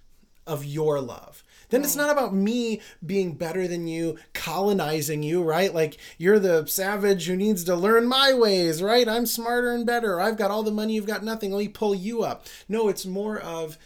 of 0.47 0.65
your 0.65 1.01
love? 1.01 1.43
Then 1.71 1.81
right. 1.81 1.87
it's 1.87 1.97
not 1.97 2.11
about 2.11 2.35
me 2.35 2.81
being 3.05 3.33
better 3.33 3.67
than 3.67 3.87
you, 3.87 4.19
colonizing 4.45 5.23
you, 5.23 5.43
right? 5.43 5.73
Like 5.73 5.97
you're 6.19 6.39
the 6.39 6.67
savage 6.67 7.27
who 7.27 7.37
needs 7.37 7.65
to 7.65 7.75
learn 7.75 8.07
my 8.07 8.35
ways, 8.35 8.83
right? 8.83 9.09
I'm 9.09 9.25
smarter 9.25 9.73
and 9.73 9.87
better. 9.87 10.21
I've 10.21 10.37
got 10.37 10.51
all 10.51 10.63
the 10.63 10.71
money, 10.71 10.95
you've 10.95 11.07
got 11.07 11.25
nothing. 11.25 11.51
Let 11.51 11.61
me 11.61 11.69
pull 11.69 11.95
you 11.95 12.23
up. 12.23 12.47
No, 12.69 12.89
it's 12.89 13.07
more 13.07 13.39
of 13.39 13.79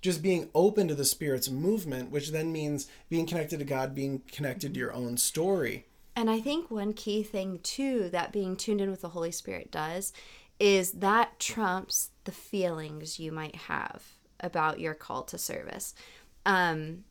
just 0.00 0.22
being 0.22 0.48
open 0.54 0.88
to 0.88 0.94
the 0.94 1.04
Spirit's 1.04 1.50
movement, 1.50 2.10
which 2.10 2.30
then 2.30 2.52
means 2.52 2.86
being 3.10 3.26
connected 3.26 3.58
to 3.58 3.66
God, 3.66 3.94
being 3.94 4.22
connected 4.32 4.72
to 4.72 4.80
your 4.80 4.94
own 4.94 5.18
story. 5.18 5.84
And 6.16 6.30
I 6.30 6.40
think 6.40 6.70
one 6.70 6.94
key 6.94 7.22
thing, 7.22 7.60
too, 7.62 8.08
that 8.10 8.32
being 8.32 8.56
tuned 8.56 8.80
in 8.80 8.90
with 8.90 9.02
the 9.02 9.10
Holy 9.10 9.30
Spirit 9.30 9.70
does 9.70 10.12
is 10.58 10.92
that 10.92 11.38
trumps 11.38 12.10
the 12.24 12.32
feelings 12.32 13.20
you 13.20 13.30
might 13.30 13.54
have 13.56 14.04
about 14.40 14.80
your 14.80 14.94
call 14.94 15.22
to 15.24 15.38
service. 15.38 15.94
Um, 16.46 17.04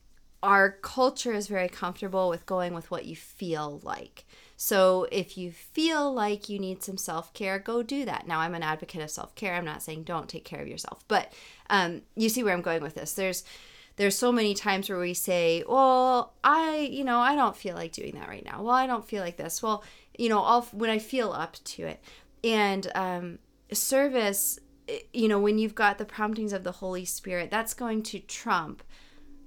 our 0.44 0.72
culture 0.72 1.34
is 1.34 1.48
very 1.48 1.68
comfortable 1.70 2.30
with 2.30 2.46
going 2.46 2.74
with 2.74 2.92
what 2.92 3.06
you 3.06 3.16
feel 3.16 3.82
like. 3.84 4.26
So 4.56 5.08
if 5.12 5.38
you 5.38 5.52
feel 5.52 6.12
like 6.12 6.50
you 6.50 6.60
need 6.60 6.84
some 6.84 6.98
self 6.98 7.34
care, 7.34 7.60
go 7.60 7.84
do 7.84 8.06
that. 8.06 8.28
Now, 8.28 8.40
I'm 8.40 8.56
an 8.56 8.64
advocate 8.64 9.02
of 9.02 9.12
self 9.12 9.36
care. 9.36 9.54
I'm 9.54 9.66
not 9.66 9.84
saying 9.84 10.04
don't 10.04 10.28
take 10.28 10.46
care 10.46 10.62
of 10.62 10.68
yourself, 10.68 11.04
but 11.08 11.32
um, 11.70 12.02
you 12.16 12.30
see 12.30 12.44
where 12.44 12.54
I'm 12.54 12.62
going 12.62 12.82
with 12.82 12.96
this. 12.96 13.14
There's 13.14 13.44
there's 13.98 14.16
so 14.16 14.32
many 14.32 14.54
times 14.54 14.90
where 14.90 15.00
we 15.00 15.14
say, 15.14 15.64
"Well, 15.68 16.34
I, 16.44 16.90
you 16.92 17.04
know, 17.04 17.20
I 17.20 17.36
don't 17.36 17.56
feel 17.56 17.76
like 17.76 17.92
doing 17.92 18.14
that 18.16 18.30
right 18.30 18.46
now. 18.46 18.64
Well, 18.64 18.76
I 18.76 18.88
don't 18.88 19.08
feel 19.08 19.24
like 19.24 19.38
this. 19.38 19.62
Well, 19.62 19.84
you 20.18 20.30
know, 20.30 20.42
I'll 20.42 20.64
when 20.72 20.90
I 20.90 21.00
feel 21.00 21.32
up 21.32 21.56
to 21.64 21.84
it." 21.86 22.04
And 22.44 22.92
um, 22.96 23.40
service, 23.72 24.60
eh, 24.88 25.00
you 25.14 25.28
know, 25.28 25.40
when 25.40 25.60
you've 25.60 25.76
got 25.76 25.98
the 25.98 26.06
promptings 26.06 26.54
of 26.54 26.64
the 26.64 26.74
Holy 26.74 27.06
Spirit, 27.06 27.52
that's 27.52 27.74
going 27.74 28.04
to 28.04 28.20
trump 28.20 28.84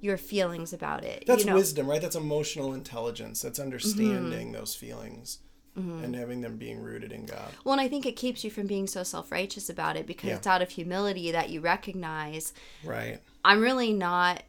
your 0.00 0.16
feelings 0.16 0.72
about 0.72 1.04
it. 1.04 1.24
That's 1.26 1.44
you 1.44 1.50
know? 1.50 1.56
wisdom, 1.56 1.88
right? 1.88 2.00
That's 2.00 2.16
emotional 2.16 2.74
intelligence. 2.74 3.42
That's 3.42 3.58
understanding 3.58 4.48
mm-hmm. 4.48 4.52
those 4.52 4.74
feelings. 4.74 5.38
Mm-hmm. 5.78 6.02
and 6.02 6.16
having 6.16 6.40
them 6.40 6.56
being 6.56 6.80
rooted 6.80 7.12
in 7.12 7.26
God. 7.26 7.48
Well, 7.62 7.72
and 7.74 7.80
I 7.80 7.86
think 7.86 8.04
it 8.04 8.16
keeps 8.16 8.42
you 8.42 8.50
from 8.50 8.66
being 8.66 8.88
so 8.88 9.04
self 9.04 9.30
righteous 9.30 9.70
about 9.70 9.96
it 9.96 10.04
because 10.04 10.28
yeah. 10.28 10.34
it's 10.34 10.46
out 10.48 10.62
of 10.62 10.70
humility 10.70 11.30
that 11.30 11.50
you 11.50 11.60
recognize, 11.60 12.52
right? 12.84 13.20
I'm 13.44 13.60
really 13.60 13.92
not 13.92 14.42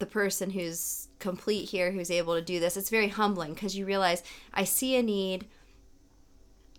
the 0.00 0.06
person 0.06 0.50
who's 0.50 1.06
complete 1.20 1.68
here, 1.70 1.92
who's 1.92 2.10
able 2.10 2.34
to 2.34 2.42
do 2.42 2.58
this. 2.58 2.76
It's 2.76 2.90
very 2.90 3.06
humbling 3.08 3.54
because 3.54 3.76
you 3.76 3.86
realize 3.86 4.24
I 4.52 4.64
see 4.64 4.96
a 4.96 5.04
need, 5.04 5.46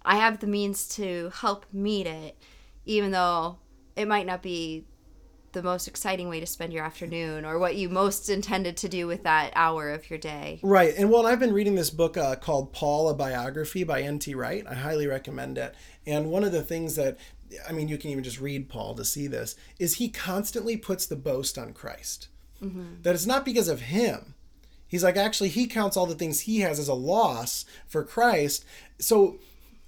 I 0.03 0.17
have 0.17 0.39
the 0.39 0.47
means 0.47 0.87
to 0.89 1.31
help 1.33 1.65
meet 1.71 2.07
it, 2.07 2.37
even 2.85 3.11
though 3.11 3.57
it 3.95 4.07
might 4.07 4.25
not 4.25 4.43
be 4.43 4.85
the 5.57 5.63
most 5.63 5.87
exciting 5.87 6.29
way 6.29 6.39
to 6.39 6.45
spend 6.45 6.71
your 6.71 6.85
afternoon 6.85 7.43
or 7.43 7.57
what 7.57 7.75
you 7.75 7.89
most 7.89 8.29
intended 8.29 8.77
to 8.77 8.87
do 8.87 9.07
with 9.07 9.23
that 9.23 9.51
hour 9.55 9.89
of 9.89 10.07
your 10.07 10.19
day. 10.19 10.59
Right. 10.61 10.93
And 10.95 11.09
well, 11.09 11.25
I've 11.25 11.39
been 11.39 11.51
reading 11.51 11.73
this 11.73 11.89
book 11.89 12.15
uh, 12.15 12.35
called 12.35 12.73
Paul, 12.73 13.09
a 13.09 13.15
biography 13.15 13.83
by 13.83 14.03
N.T. 14.03 14.35
Wright. 14.35 14.63
I 14.69 14.75
highly 14.75 15.07
recommend 15.07 15.57
it. 15.57 15.73
And 16.05 16.29
one 16.29 16.43
of 16.43 16.51
the 16.51 16.61
things 16.61 16.95
that, 16.95 17.17
I 17.67 17.71
mean, 17.71 17.87
you 17.87 17.97
can 17.97 18.11
even 18.11 18.23
just 18.23 18.39
read 18.39 18.69
Paul 18.69 18.93
to 18.93 19.03
see 19.03 19.25
this, 19.25 19.55
is 19.79 19.95
he 19.95 20.09
constantly 20.09 20.77
puts 20.77 21.07
the 21.07 21.15
boast 21.15 21.57
on 21.57 21.73
Christ. 21.73 22.27
Mm-hmm. 22.63 23.01
That 23.01 23.15
it's 23.15 23.25
not 23.25 23.43
because 23.43 23.67
of 23.67 23.81
him. 23.81 24.35
He's 24.87 25.03
like, 25.03 25.17
actually, 25.17 25.49
he 25.49 25.65
counts 25.65 25.97
all 25.97 26.05
the 26.05 26.13
things 26.13 26.41
he 26.41 26.59
has 26.59 26.77
as 26.77 26.87
a 26.87 26.93
loss 26.93 27.65
for 27.87 28.03
Christ. 28.03 28.63
So 28.99 29.39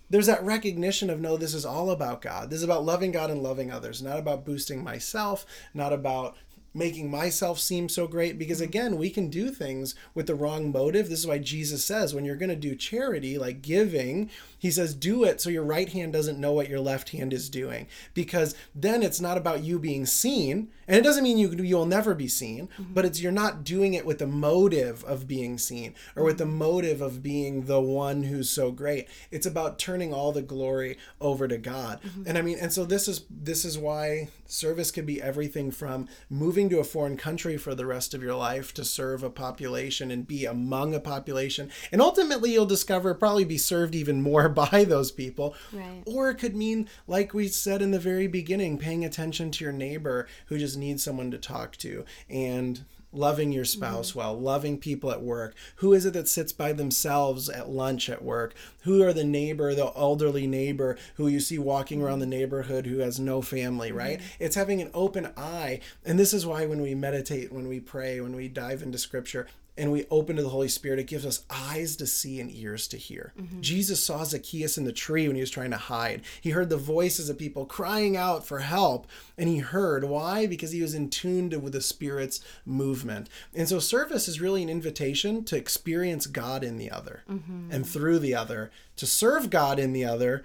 there's 0.09 0.27
that 0.27 0.43
recognition 0.43 1.09
of 1.09 1.19
no, 1.19 1.37
this 1.37 1.53
is 1.53 1.65
all 1.65 1.91
about 1.91 2.21
God. 2.21 2.49
This 2.49 2.57
is 2.57 2.63
about 2.63 2.85
loving 2.85 3.11
God 3.11 3.29
and 3.29 3.43
loving 3.43 3.71
others, 3.71 4.01
not 4.01 4.19
about 4.19 4.45
boosting 4.45 4.83
myself, 4.83 5.45
not 5.73 5.93
about 5.93 6.35
making 6.73 7.10
myself 7.10 7.60
seem 7.60 7.89
so 7.89 8.08
great 8.08 8.38
because 8.38 8.62
again 8.62 8.97
we 8.97 9.10
can 9.10 9.29
do 9.29 9.49
things 9.49 9.95
with 10.13 10.27
the 10.27 10.36
wrong 10.36 10.71
motive 10.71 11.10
this 11.10 11.19
is 11.19 11.27
why 11.27 11.38
jesus 11.38 11.84
says 11.84 12.13
when 12.13 12.25
you're 12.25 12.36
going 12.36 12.49
to 12.49 12.55
do 12.55 12.75
charity 12.75 13.38
like 13.38 13.62
giving 13.62 14.29
he 14.58 14.69
says 14.69 14.93
do 14.93 15.23
it 15.23 15.41
so 15.41 15.49
your 15.49 15.63
right 15.63 15.89
hand 15.89 16.13
doesn't 16.13 16.39
know 16.39 16.51
what 16.51 16.69
your 16.69 16.79
left 16.79 17.10
hand 17.10 17.34
is 17.34 17.49
doing 17.49 17.88
because 18.13 18.55
then 18.75 19.01
it's 19.01 19.21
not 19.21 19.38
about 19.38 19.63
you 19.63 19.79
being 19.79 20.05
seen 20.05 20.69
and 20.88 20.97
it 20.97 21.03
doesn't 21.03 21.23
mean 21.23 21.38
you 21.38 21.49
you'll 21.63 21.86
never 21.86 22.13
be 22.13 22.27
seen 22.27 22.67
mm-hmm. 22.67 22.93
but 22.93 23.05
it's 23.05 23.21
you're 23.21 23.32
not 23.32 23.63
doing 23.63 23.93
it 23.93 24.05
with 24.05 24.19
the 24.19 24.27
motive 24.27 25.03
of 25.05 25.27
being 25.27 25.58
seen 25.58 25.95
or 26.15 26.23
with 26.23 26.38
the 26.38 26.43
mm-hmm. 26.43 26.58
motive 26.58 27.01
of 27.01 27.23
being 27.23 27.65
the 27.65 27.79
one 27.79 28.23
who's 28.23 28.49
so 28.49 28.71
great 28.71 29.08
it's 29.32 29.45
about 29.45 29.79
turning 29.79 30.13
all 30.13 30.32
the 30.32 30.41
glory 30.41 30.97
over 31.21 31.47
to 31.47 31.58
god 31.58 31.99
mm-hmm. 32.01 32.23
and 32.27 32.38
i 32.38 32.41
mean 32.41 32.58
and 32.60 32.73
so 32.73 32.86
this 32.86 33.08
is 33.08 33.25
this 33.29 33.63
is 33.63 33.77
why 33.77 34.27
service 34.45 34.91
can 34.91 35.05
be 35.05 35.21
everything 35.21 35.71
from 35.71 36.08
moving 36.29 36.58
to 36.67 36.79
a 36.79 36.83
foreign 36.83 37.15
country 37.15 37.55
for 37.55 37.75
the 37.75 37.85
rest 37.85 38.13
of 38.13 38.23
your 38.23 38.35
life 38.35 38.73
to 38.73 38.83
serve 38.83 39.23
a 39.23 39.29
population 39.29 40.11
and 40.11 40.27
be 40.27 40.45
among 40.45 40.95
a 40.95 40.99
population 40.99 41.69
and 41.91 42.01
ultimately 42.01 42.51
you'll 42.51 42.65
discover 42.65 43.13
probably 43.13 43.45
be 43.45 43.57
served 43.57 43.95
even 43.95 44.21
more 44.21 44.49
by 44.71 44.83
those 44.83 45.11
people 45.11 45.55
right. 45.71 46.03
or 46.05 46.31
it 46.31 46.35
could 46.35 46.55
mean 46.55 46.89
like 47.07 47.33
we 47.33 47.47
said 47.47 47.81
in 47.81 47.91
the 47.91 47.99
very 47.99 48.27
beginning 48.27 48.77
paying 48.77 49.05
attention 49.05 49.51
to 49.51 49.63
your 49.63 49.73
neighbor 49.73 50.27
who 50.47 50.57
just 50.57 50.77
needs 50.77 51.03
someone 51.03 51.29
to 51.29 51.37
talk 51.37 51.77
to 51.77 52.03
and 52.29 52.83
loving 53.11 53.51
your 53.51 53.65
spouse 53.65 54.09
mm-hmm. 54.09 54.19
well, 54.19 54.39
loving 54.39 54.77
people 54.77 55.11
at 55.11 55.21
work. 55.21 55.55
Who 55.77 55.93
is 55.93 56.05
it 56.05 56.13
that 56.13 56.27
sits 56.27 56.51
by 56.51 56.73
themselves 56.73 57.49
at 57.49 57.69
lunch 57.69 58.09
at 58.09 58.23
work? 58.23 58.53
Who 58.83 59.03
are 59.03 59.13
the 59.13 59.23
neighbor, 59.23 59.73
the 59.73 59.91
elderly 59.95 60.47
neighbor 60.47 60.97
who 61.15 61.27
you 61.27 61.39
see 61.39 61.57
walking 61.57 62.01
around 62.01 62.19
the 62.19 62.25
mm-hmm. 62.25 62.31
neighborhood 62.31 62.85
who 62.85 62.99
has 62.99 63.19
no 63.19 63.41
family, 63.41 63.91
right? 63.91 64.19
Mm-hmm. 64.19 64.43
It's 64.43 64.55
having 64.55 64.81
an 64.81 64.91
open 64.93 65.31
eye. 65.37 65.79
And 66.05 66.19
this 66.19 66.33
is 66.33 66.45
why 66.45 66.65
when 66.65 66.81
we 66.81 66.95
meditate, 66.95 67.51
when 67.51 67.67
we 67.67 67.79
pray, 67.79 68.19
when 68.21 68.35
we 68.35 68.47
dive 68.47 68.81
into 68.81 68.97
scripture, 68.97 69.47
and 69.79 69.91
we 69.91 70.05
open 70.11 70.35
to 70.35 70.43
the 70.43 70.49
Holy 70.49 70.67
Spirit, 70.67 70.99
it 70.99 71.07
gives 71.07 71.25
us 71.25 71.45
eyes 71.49 71.95
to 71.95 72.05
see 72.05 72.39
and 72.39 72.51
ears 72.51 72.87
to 72.89 72.97
hear. 72.97 73.33
Mm-hmm. 73.39 73.61
Jesus 73.61 74.03
saw 74.03 74.23
Zacchaeus 74.23 74.77
in 74.77 74.83
the 74.83 74.91
tree 74.91 75.25
when 75.27 75.35
he 75.35 75.41
was 75.41 75.49
trying 75.49 75.71
to 75.71 75.77
hide. 75.77 76.21
He 76.41 76.49
heard 76.49 76.69
the 76.69 76.77
voices 76.77 77.29
of 77.29 77.37
people 77.37 77.65
crying 77.65 78.17
out 78.17 78.45
for 78.45 78.59
help, 78.59 79.07
and 79.37 79.47
he 79.47 79.59
heard. 79.59 80.03
Why? 80.03 80.45
Because 80.45 80.71
he 80.71 80.81
was 80.81 80.93
in 80.93 81.09
tune 81.09 81.49
with 81.61 81.73
the 81.73 81.81
Spirit's 81.81 82.41
movement. 82.65 83.29
And 83.55 83.67
so, 83.67 83.79
service 83.79 84.27
is 84.27 84.41
really 84.41 84.61
an 84.61 84.69
invitation 84.69 85.43
to 85.45 85.55
experience 85.55 86.27
God 86.27 86.63
in 86.63 86.77
the 86.77 86.91
other 86.91 87.23
mm-hmm. 87.29 87.71
and 87.71 87.87
through 87.87 88.19
the 88.19 88.35
other, 88.35 88.71
to 88.97 89.05
serve 89.05 89.49
God 89.49 89.79
in 89.79 89.93
the 89.93 90.03
other 90.03 90.43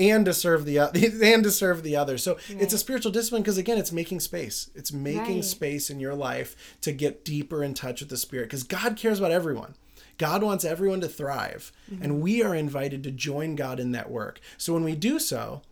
and 0.00 0.24
to 0.24 0.34
serve 0.34 0.64
the 0.64 0.78
and 1.22 1.44
to 1.44 1.50
serve 1.50 1.82
the 1.82 1.94
other. 1.94 2.18
So 2.18 2.38
it's 2.48 2.72
a 2.72 2.78
spiritual 2.78 3.12
discipline 3.12 3.42
because 3.42 3.58
again, 3.58 3.78
it's 3.78 3.92
making 3.92 4.20
space. 4.20 4.70
It's 4.74 4.92
making 4.92 5.36
Right. 5.36 5.44
space 5.44 5.90
in 5.90 6.00
your 6.00 6.14
life 6.14 6.56
to 6.80 6.92
get 6.92 7.24
deeper 7.24 7.62
in 7.62 7.74
touch 7.74 8.00
with 8.00 8.08
the 8.08 8.16
Spirit 8.16 8.46
because 8.46 8.62
God 8.62 8.96
cares 8.96 9.18
about 9.18 9.30
everyone. 9.30 9.74
God 10.18 10.42
wants 10.42 10.64
everyone 10.64 11.00
to 11.00 11.08
thrive, 11.08 11.72
mm-hmm. 11.90 12.02
and 12.02 12.20
we 12.20 12.42
are 12.42 12.54
invited 12.54 13.02
to 13.04 13.10
join 13.10 13.54
God 13.56 13.80
in 13.80 13.92
that 13.92 14.10
work. 14.10 14.40
So 14.58 14.74
when 14.74 14.84
we 14.84 14.94
do 14.94 15.18
so, 15.18 15.62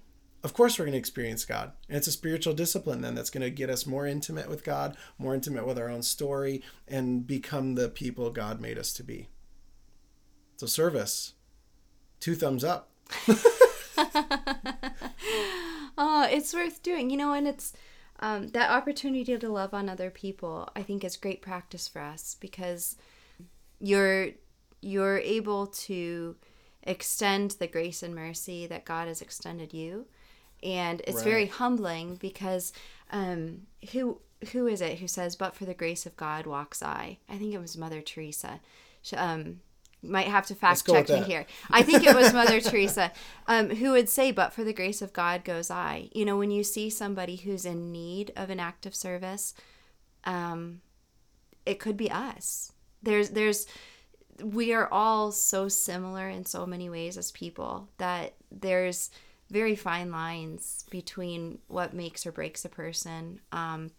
of 0.43 0.55
course 0.55 0.79
we're 0.79 0.87
going 0.87 0.93
to 0.93 0.99
experience 0.99 1.45
God. 1.45 1.73
And 1.89 1.97
it's 1.97 2.07
a 2.07 2.13
spiritual 2.13 2.55
discipline 2.55 3.03
then 3.03 3.15
that's 3.15 3.31
going 3.31 3.43
to 3.43 3.51
get 3.51 3.69
us 3.69 3.87
more 3.87 4.07
intimate 4.07 4.49
with 4.49 4.65
God, 4.65 4.97
more 5.19 5.35
intimate 5.35 5.67
with 5.67 5.79
our 5.79 5.91
own 5.91 6.03
story, 6.03 6.63
and 6.87 7.27
become 7.27 7.75
the 7.75 7.89
people 7.89 8.31
God 8.31 8.61
made 8.61 8.79
us 8.79 8.93
to 8.95 9.03
be. 9.03 9.29
So 10.57 10.67
service, 10.67 11.35
two 12.21 12.35
thumbs 12.35 12.65
up. 12.65 12.91
Oh, 16.01 16.29
it's 16.31 16.55
worth 16.55 16.81
doing. 16.83 17.11
You 17.11 17.17
know, 17.17 17.33
and 17.33 17.49
it's 17.49 17.73
um, 18.21 18.49
that 18.49 18.71
opportunity 18.71 19.37
to 19.37 19.49
love 19.49 19.75
on 19.75 19.89
other 19.89 20.11
people. 20.11 20.69
I 20.77 20.83
think 20.83 21.05
is 21.05 21.17
great 21.17 21.43
practice 21.43 21.89
for 21.89 22.01
us 22.01 22.37
because 22.39 22.97
you're 23.81 24.29
you're 24.81 25.19
able 25.19 25.67
to 25.67 26.37
extend 26.85 27.53
the 27.53 27.67
grace 27.67 28.03
and 28.03 28.15
mercy 28.15 28.67
that 28.69 28.85
God 28.85 29.09
has 29.09 29.21
extended 29.21 29.75
you, 29.75 30.07
and 30.63 31.03
it's 31.05 31.23
very 31.23 31.47
humbling 31.47 32.15
because 32.15 32.73
um, 33.11 33.63
who 33.91 34.21
who 34.53 34.69
is 34.69 34.81
it 34.81 35.01
who 35.01 35.09
says, 35.09 35.35
"But 35.35 35.57
for 35.57 35.65
the 35.65 35.75
grace 35.75 36.07
of 36.07 36.17
God 36.17 36.47
walks 36.47 36.81
I." 36.81 37.19
I 37.29 37.39
think 37.39 37.53
it 37.53 37.61
was 37.61 37.77
Mother 37.77 38.01
Teresa. 38.01 38.61
She, 39.03 39.17
um, 39.17 39.61
might 40.03 40.29
have 40.29 40.47
to 40.47 40.55
fact 40.55 40.87
check 40.87 41.09
me 41.09 41.21
here. 41.23 41.47
I 41.71 41.83
think 41.83 42.05
it 42.05 42.15
was 42.15 42.33
Mother 42.33 42.61
Teresa 42.63 43.13
um, 43.47 43.71
who 43.71 43.93
would 43.93 44.09
say, 44.09 44.31
"But 44.31 44.53
for 44.53 44.65
the 44.65 44.73
grace 44.73 45.03
of 45.03 45.13
God 45.13 45.45
goes 45.45 45.71
I." 45.71 46.09
You 46.13 46.25
know, 46.25 46.39
when 46.39 46.51
you 46.51 46.65
see 46.65 46.91
somebody 46.91 47.37
who's 47.37 47.65
in 47.65 47.93
need 47.93 48.33
of 48.37 48.51
an 48.51 48.61
act 48.61 48.87
of 48.87 48.95
service, 48.95 49.55
um, 50.25 50.81
it 51.67 51.79
could 51.79 51.97
be 51.97 52.11
us. 52.11 52.73
There's, 53.03 53.31
there's, 53.31 53.67
we 54.43 54.73
are 54.73 54.89
all 54.91 55.33
so 55.33 55.69
similar 55.69 56.29
in 56.29 56.45
so 56.45 56.67
many 56.67 56.89
ways 56.91 57.17
as 57.17 57.31
people 57.33 57.89
that 57.99 58.35
there's 58.51 59.11
very 59.51 59.77
fine 59.77 60.11
lines 60.11 60.85
between 60.91 61.59
what 61.69 61.95
makes 61.95 62.27
or 62.27 62.33
breaks 62.33 62.65
a 62.65 62.69
person. 62.69 63.41
Um, 63.53 63.91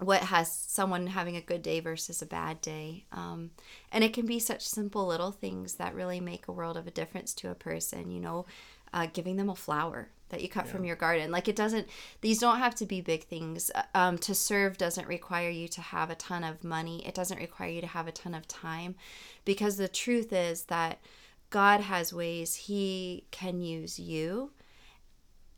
what 0.00 0.22
has 0.22 0.52
someone 0.52 1.06
having 1.08 1.36
a 1.36 1.40
good 1.40 1.62
day 1.62 1.80
versus 1.80 2.22
a 2.22 2.26
bad 2.26 2.60
day. 2.60 3.04
Um, 3.12 3.50
and 3.92 4.02
it 4.02 4.12
can 4.12 4.26
be 4.26 4.38
such 4.38 4.66
simple 4.66 5.06
little 5.06 5.32
things 5.32 5.74
that 5.74 5.94
really 5.94 6.20
make 6.20 6.48
a 6.48 6.52
world 6.52 6.76
of 6.76 6.86
a 6.86 6.90
difference 6.90 7.34
to 7.34 7.50
a 7.50 7.54
person, 7.54 8.10
you 8.10 8.20
know, 8.20 8.46
uh, 8.92 9.06
giving 9.12 9.36
them 9.36 9.50
a 9.50 9.54
flower 9.54 10.08
that 10.30 10.40
you 10.40 10.48
cut 10.48 10.68
from 10.68 10.84
your 10.84 10.96
garden. 10.96 11.30
Like 11.30 11.48
it 11.48 11.56
doesn't, 11.56 11.88
these 12.20 12.38
don't 12.38 12.58
have 12.58 12.74
to 12.76 12.86
be 12.86 13.00
big 13.00 13.24
things. 13.24 13.70
Uh, 13.74 13.82
Um, 13.94 14.18
to 14.18 14.34
serve 14.34 14.78
doesn't 14.78 15.08
require 15.08 15.50
you 15.50 15.68
to 15.68 15.80
have 15.80 16.10
a 16.10 16.14
ton 16.14 16.44
of 16.44 16.64
money, 16.64 17.04
it 17.06 17.14
doesn't 17.14 17.38
require 17.38 17.68
you 17.68 17.80
to 17.80 17.86
have 17.86 18.06
a 18.06 18.12
ton 18.12 18.34
of 18.34 18.46
time 18.46 18.94
because 19.44 19.76
the 19.76 19.88
truth 19.88 20.32
is 20.32 20.64
that 20.64 21.00
God 21.50 21.80
has 21.80 22.12
ways 22.12 22.54
He 22.54 23.24
can 23.32 23.60
use 23.60 23.98
you 23.98 24.52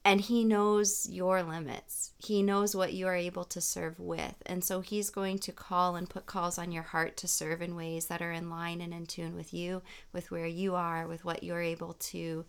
and 0.04 0.20
he 0.20 0.44
knows 0.44 1.08
your 1.08 1.42
limits. 1.42 2.12
He 2.18 2.42
knows 2.42 2.74
what 2.74 2.92
you 2.92 3.06
are 3.06 3.14
able 3.14 3.44
to 3.44 3.60
serve 3.60 4.00
with. 4.00 4.34
And 4.46 4.64
so 4.64 4.80
he's 4.80 5.10
going 5.10 5.38
to 5.40 5.52
call 5.52 5.94
and 5.94 6.10
put 6.10 6.26
calls 6.26 6.58
on 6.58 6.72
your 6.72 6.82
heart 6.82 7.16
to 7.18 7.28
serve 7.28 7.62
in 7.62 7.76
ways 7.76 8.06
that 8.06 8.20
are 8.20 8.32
in 8.32 8.50
line 8.50 8.80
and 8.80 8.92
in 8.92 9.06
tune 9.06 9.36
with 9.36 9.54
you, 9.54 9.82
with 10.12 10.30
where 10.30 10.46
you 10.46 10.74
are, 10.74 11.06
with 11.06 11.24
what 11.24 11.44
you're 11.44 11.62
able 11.62 11.94
to 11.94 12.44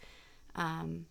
um, 0.56 1.06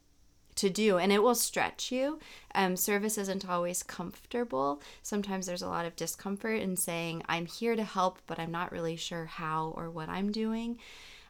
to 0.55 0.69
do 0.69 0.99
and 0.99 1.13
it 1.13 1.23
will 1.23 1.35
stretch 1.35 1.91
you 1.91 2.19
um, 2.55 2.77
service 2.77 3.17
isn't 3.17 3.49
always 3.49 3.83
comfortable 3.83 4.83
sometimes 5.03 5.47
there's 5.47 5.63
a 5.63 5.69
lot 5.69 5.87
of 5.87 5.97
discomfort 5.97 6.61
in 6.61 6.77
saying 6.77 7.23
i'm 7.29 7.47
here 7.47 7.75
to 7.75 7.85
help 7.85 8.19
but 8.27 8.39
i'm 8.39 8.51
not 8.51 8.71
really 8.71 8.97
sure 8.97 9.25
how 9.25 9.73
or 9.77 9.91
what 9.91 10.09
i'm 10.09 10.31
doing 10.31 10.79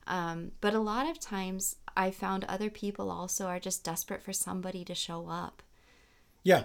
um, 0.08 0.50
but 0.60 0.74
a 0.74 0.80
lot 0.80 1.08
of 1.08 1.20
times 1.20 1.76
i 1.96 2.10
found 2.10 2.44
other 2.44 2.70
people 2.70 3.10
also 3.10 3.46
are 3.46 3.60
just 3.60 3.84
desperate 3.84 4.22
for 4.22 4.32
somebody 4.32 4.84
to 4.84 4.94
show 4.94 5.28
up 5.28 5.62
Yeah. 6.42 6.64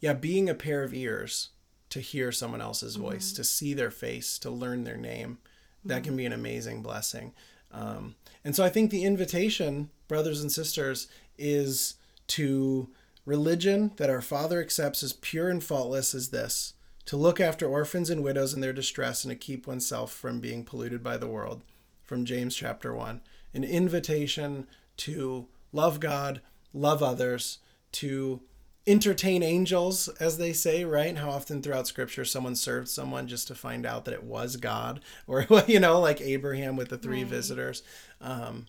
Yeah, 0.00 0.12
being 0.12 0.48
a 0.48 0.54
pair 0.54 0.82
of 0.82 0.92
ears 0.92 1.50
to 1.88 2.00
hear 2.00 2.30
someone 2.32 2.60
else's 2.60 2.96
voice, 2.96 3.32
to 3.32 3.44
see 3.44 3.72
their 3.72 3.90
face, 3.90 4.38
to 4.40 4.50
learn 4.50 4.84
their 4.84 4.96
name, 4.96 5.38
that 5.84 6.04
can 6.04 6.16
be 6.16 6.26
an 6.26 6.32
amazing 6.32 6.82
blessing. 6.82 7.32
Um, 7.72 8.16
and 8.44 8.54
so 8.54 8.64
I 8.64 8.68
think 8.68 8.90
the 8.90 9.04
invitation, 9.04 9.90
brothers 10.08 10.42
and 10.42 10.52
sisters, 10.52 11.08
is 11.38 11.94
to 12.28 12.88
religion 13.24 13.92
that 13.96 14.10
our 14.10 14.20
Father 14.20 14.60
accepts 14.60 15.02
as 15.02 15.12
pure 15.12 15.48
and 15.48 15.62
faultless 15.62 16.14
as 16.14 16.28
this 16.28 16.74
to 17.06 17.16
look 17.16 17.40
after 17.40 17.66
orphans 17.66 18.10
and 18.10 18.22
widows 18.22 18.52
in 18.52 18.60
their 18.60 18.72
distress 18.72 19.24
and 19.24 19.30
to 19.30 19.36
keep 19.36 19.66
oneself 19.66 20.12
from 20.12 20.40
being 20.40 20.64
polluted 20.64 21.02
by 21.02 21.16
the 21.16 21.28
world. 21.28 21.62
From 22.02 22.24
James 22.24 22.54
chapter 22.54 22.94
1. 22.94 23.20
An 23.56 23.64
invitation 23.64 24.66
to 24.98 25.48
love 25.72 25.98
God, 25.98 26.42
love 26.74 27.02
others, 27.02 27.58
to 27.92 28.42
entertain 28.86 29.42
angels, 29.42 30.08
as 30.20 30.36
they 30.36 30.52
say, 30.52 30.84
right? 30.84 31.16
How 31.16 31.30
often 31.30 31.62
throughout 31.62 31.86
scripture 31.86 32.24
someone 32.26 32.54
served 32.54 32.88
someone 32.88 33.26
just 33.26 33.48
to 33.48 33.54
find 33.54 33.86
out 33.86 34.04
that 34.04 34.14
it 34.14 34.24
was 34.24 34.56
God, 34.56 35.00
or, 35.26 35.46
you 35.66 35.80
know, 35.80 35.98
like 36.00 36.20
Abraham 36.20 36.76
with 36.76 36.90
the 36.90 36.98
three 36.98 37.22
Right. 37.22 37.30
visitors. 37.30 37.82
Um, 38.20 38.66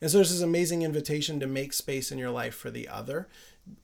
and 0.00 0.10
so 0.10 0.16
there's 0.18 0.30
this 0.32 0.40
amazing 0.40 0.80
invitation 0.82 1.38
to 1.40 1.46
make 1.46 1.74
space 1.74 2.10
in 2.10 2.18
your 2.18 2.30
life 2.30 2.54
for 2.54 2.70
the 2.70 2.88
other 2.88 3.28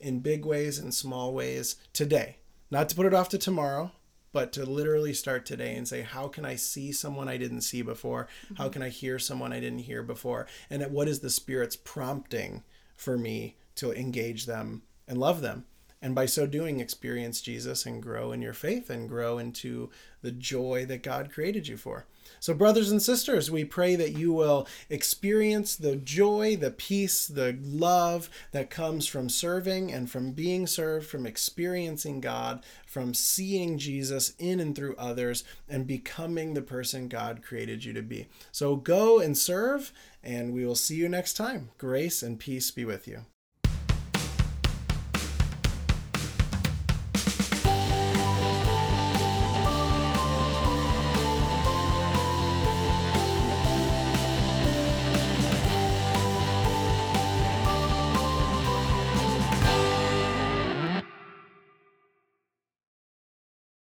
in 0.00 0.18
big 0.20 0.44
ways 0.46 0.78
and 0.78 0.92
small 0.94 1.32
ways 1.34 1.76
today. 1.92 2.38
Not 2.70 2.88
to 2.88 2.96
put 2.96 3.06
it 3.06 3.14
off 3.14 3.28
to 3.28 3.38
tomorrow, 3.38 3.92
but 4.32 4.52
to 4.52 4.64
literally 4.64 5.14
start 5.14 5.46
today 5.46 5.74
and 5.74 5.86
say, 5.86 6.02
how 6.02 6.28
can 6.28 6.44
I 6.44 6.56
see 6.56 6.92
someone 6.92 7.28
I 7.28 7.36
didn't 7.36 7.62
see 7.62 7.82
before? 7.82 8.28
How 8.56 8.64
mm-hmm. 8.64 8.72
can 8.72 8.82
I 8.82 8.88
hear 8.88 9.18
someone 9.18 9.52
I 9.52 9.60
didn't 9.60 9.80
hear 9.80 10.02
before? 10.02 10.46
And 10.70 10.82
what 10.92 11.08
is 11.08 11.20
the 11.20 11.30
Spirit's 11.30 11.76
prompting 11.76 12.62
for 12.96 13.16
me 13.16 13.56
to 13.76 13.92
engage 13.92 14.46
them 14.46 14.82
and 15.06 15.18
love 15.18 15.40
them? 15.40 15.64
And 16.00 16.14
by 16.14 16.26
so 16.26 16.46
doing, 16.46 16.78
experience 16.78 17.40
Jesus 17.40 17.84
and 17.84 18.02
grow 18.02 18.30
in 18.30 18.40
your 18.40 18.52
faith 18.52 18.88
and 18.88 19.08
grow 19.08 19.38
into 19.38 19.90
the 20.22 20.30
joy 20.30 20.84
that 20.86 21.02
God 21.02 21.32
created 21.32 21.66
you 21.66 21.76
for. 21.76 22.06
So, 22.40 22.54
brothers 22.54 22.90
and 22.90 23.02
sisters, 23.02 23.50
we 23.50 23.64
pray 23.64 23.96
that 23.96 24.12
you 24.12 24.32
will 24.32 24.68
experience 24.90 25.74
the 25.74 25.96
joy, 25.96 26.56
the 26.56 26.70
peace, 26.70 27.26
the 27.26 27.58
love 27.62 28.30
that 28.52 28.70
comes 28.70 29.06
from 29.06 29.28
serving 29.28 29.92
and 29.92 30.10
from 30.10 30.32
being 30.32 30.66
served, 30.66 31.06
from 31.06 31.26
experiencing 31.26 32.20
God, 32.20 32.64
from 32.86 33.14
seeing 33.14 33.78
Jesus 33.78 34.34
in 34.38 34.60
and 34.60 34.76
through 34.76 34.94
others, 34.96 35.42
and 35.68 35.86
becoming 35.86 36.54
the 36.54 36.62
person 36.62 37.08
God 37.08 37.42
created 37.42 37.84
you 37.84 37.92
to 37.94 38.02
be. 38.02 38.28
So, 38.52 38.76
go 38.76 39.18
and 39.18 39.36
serve, 39.36 39.92
and 40.22 40.52
we 40.52 40.64
will 40.64 40.76
see 40.76 40.96
you 40.96 41.08
next 41.08 41.34
time. 41.34 41.70
Grace 41.78 42.22
and 42.22 42.38
peace 42.38 42.70
be 42.70 42.84
with 42.84 43.08
you. 43.08 43.22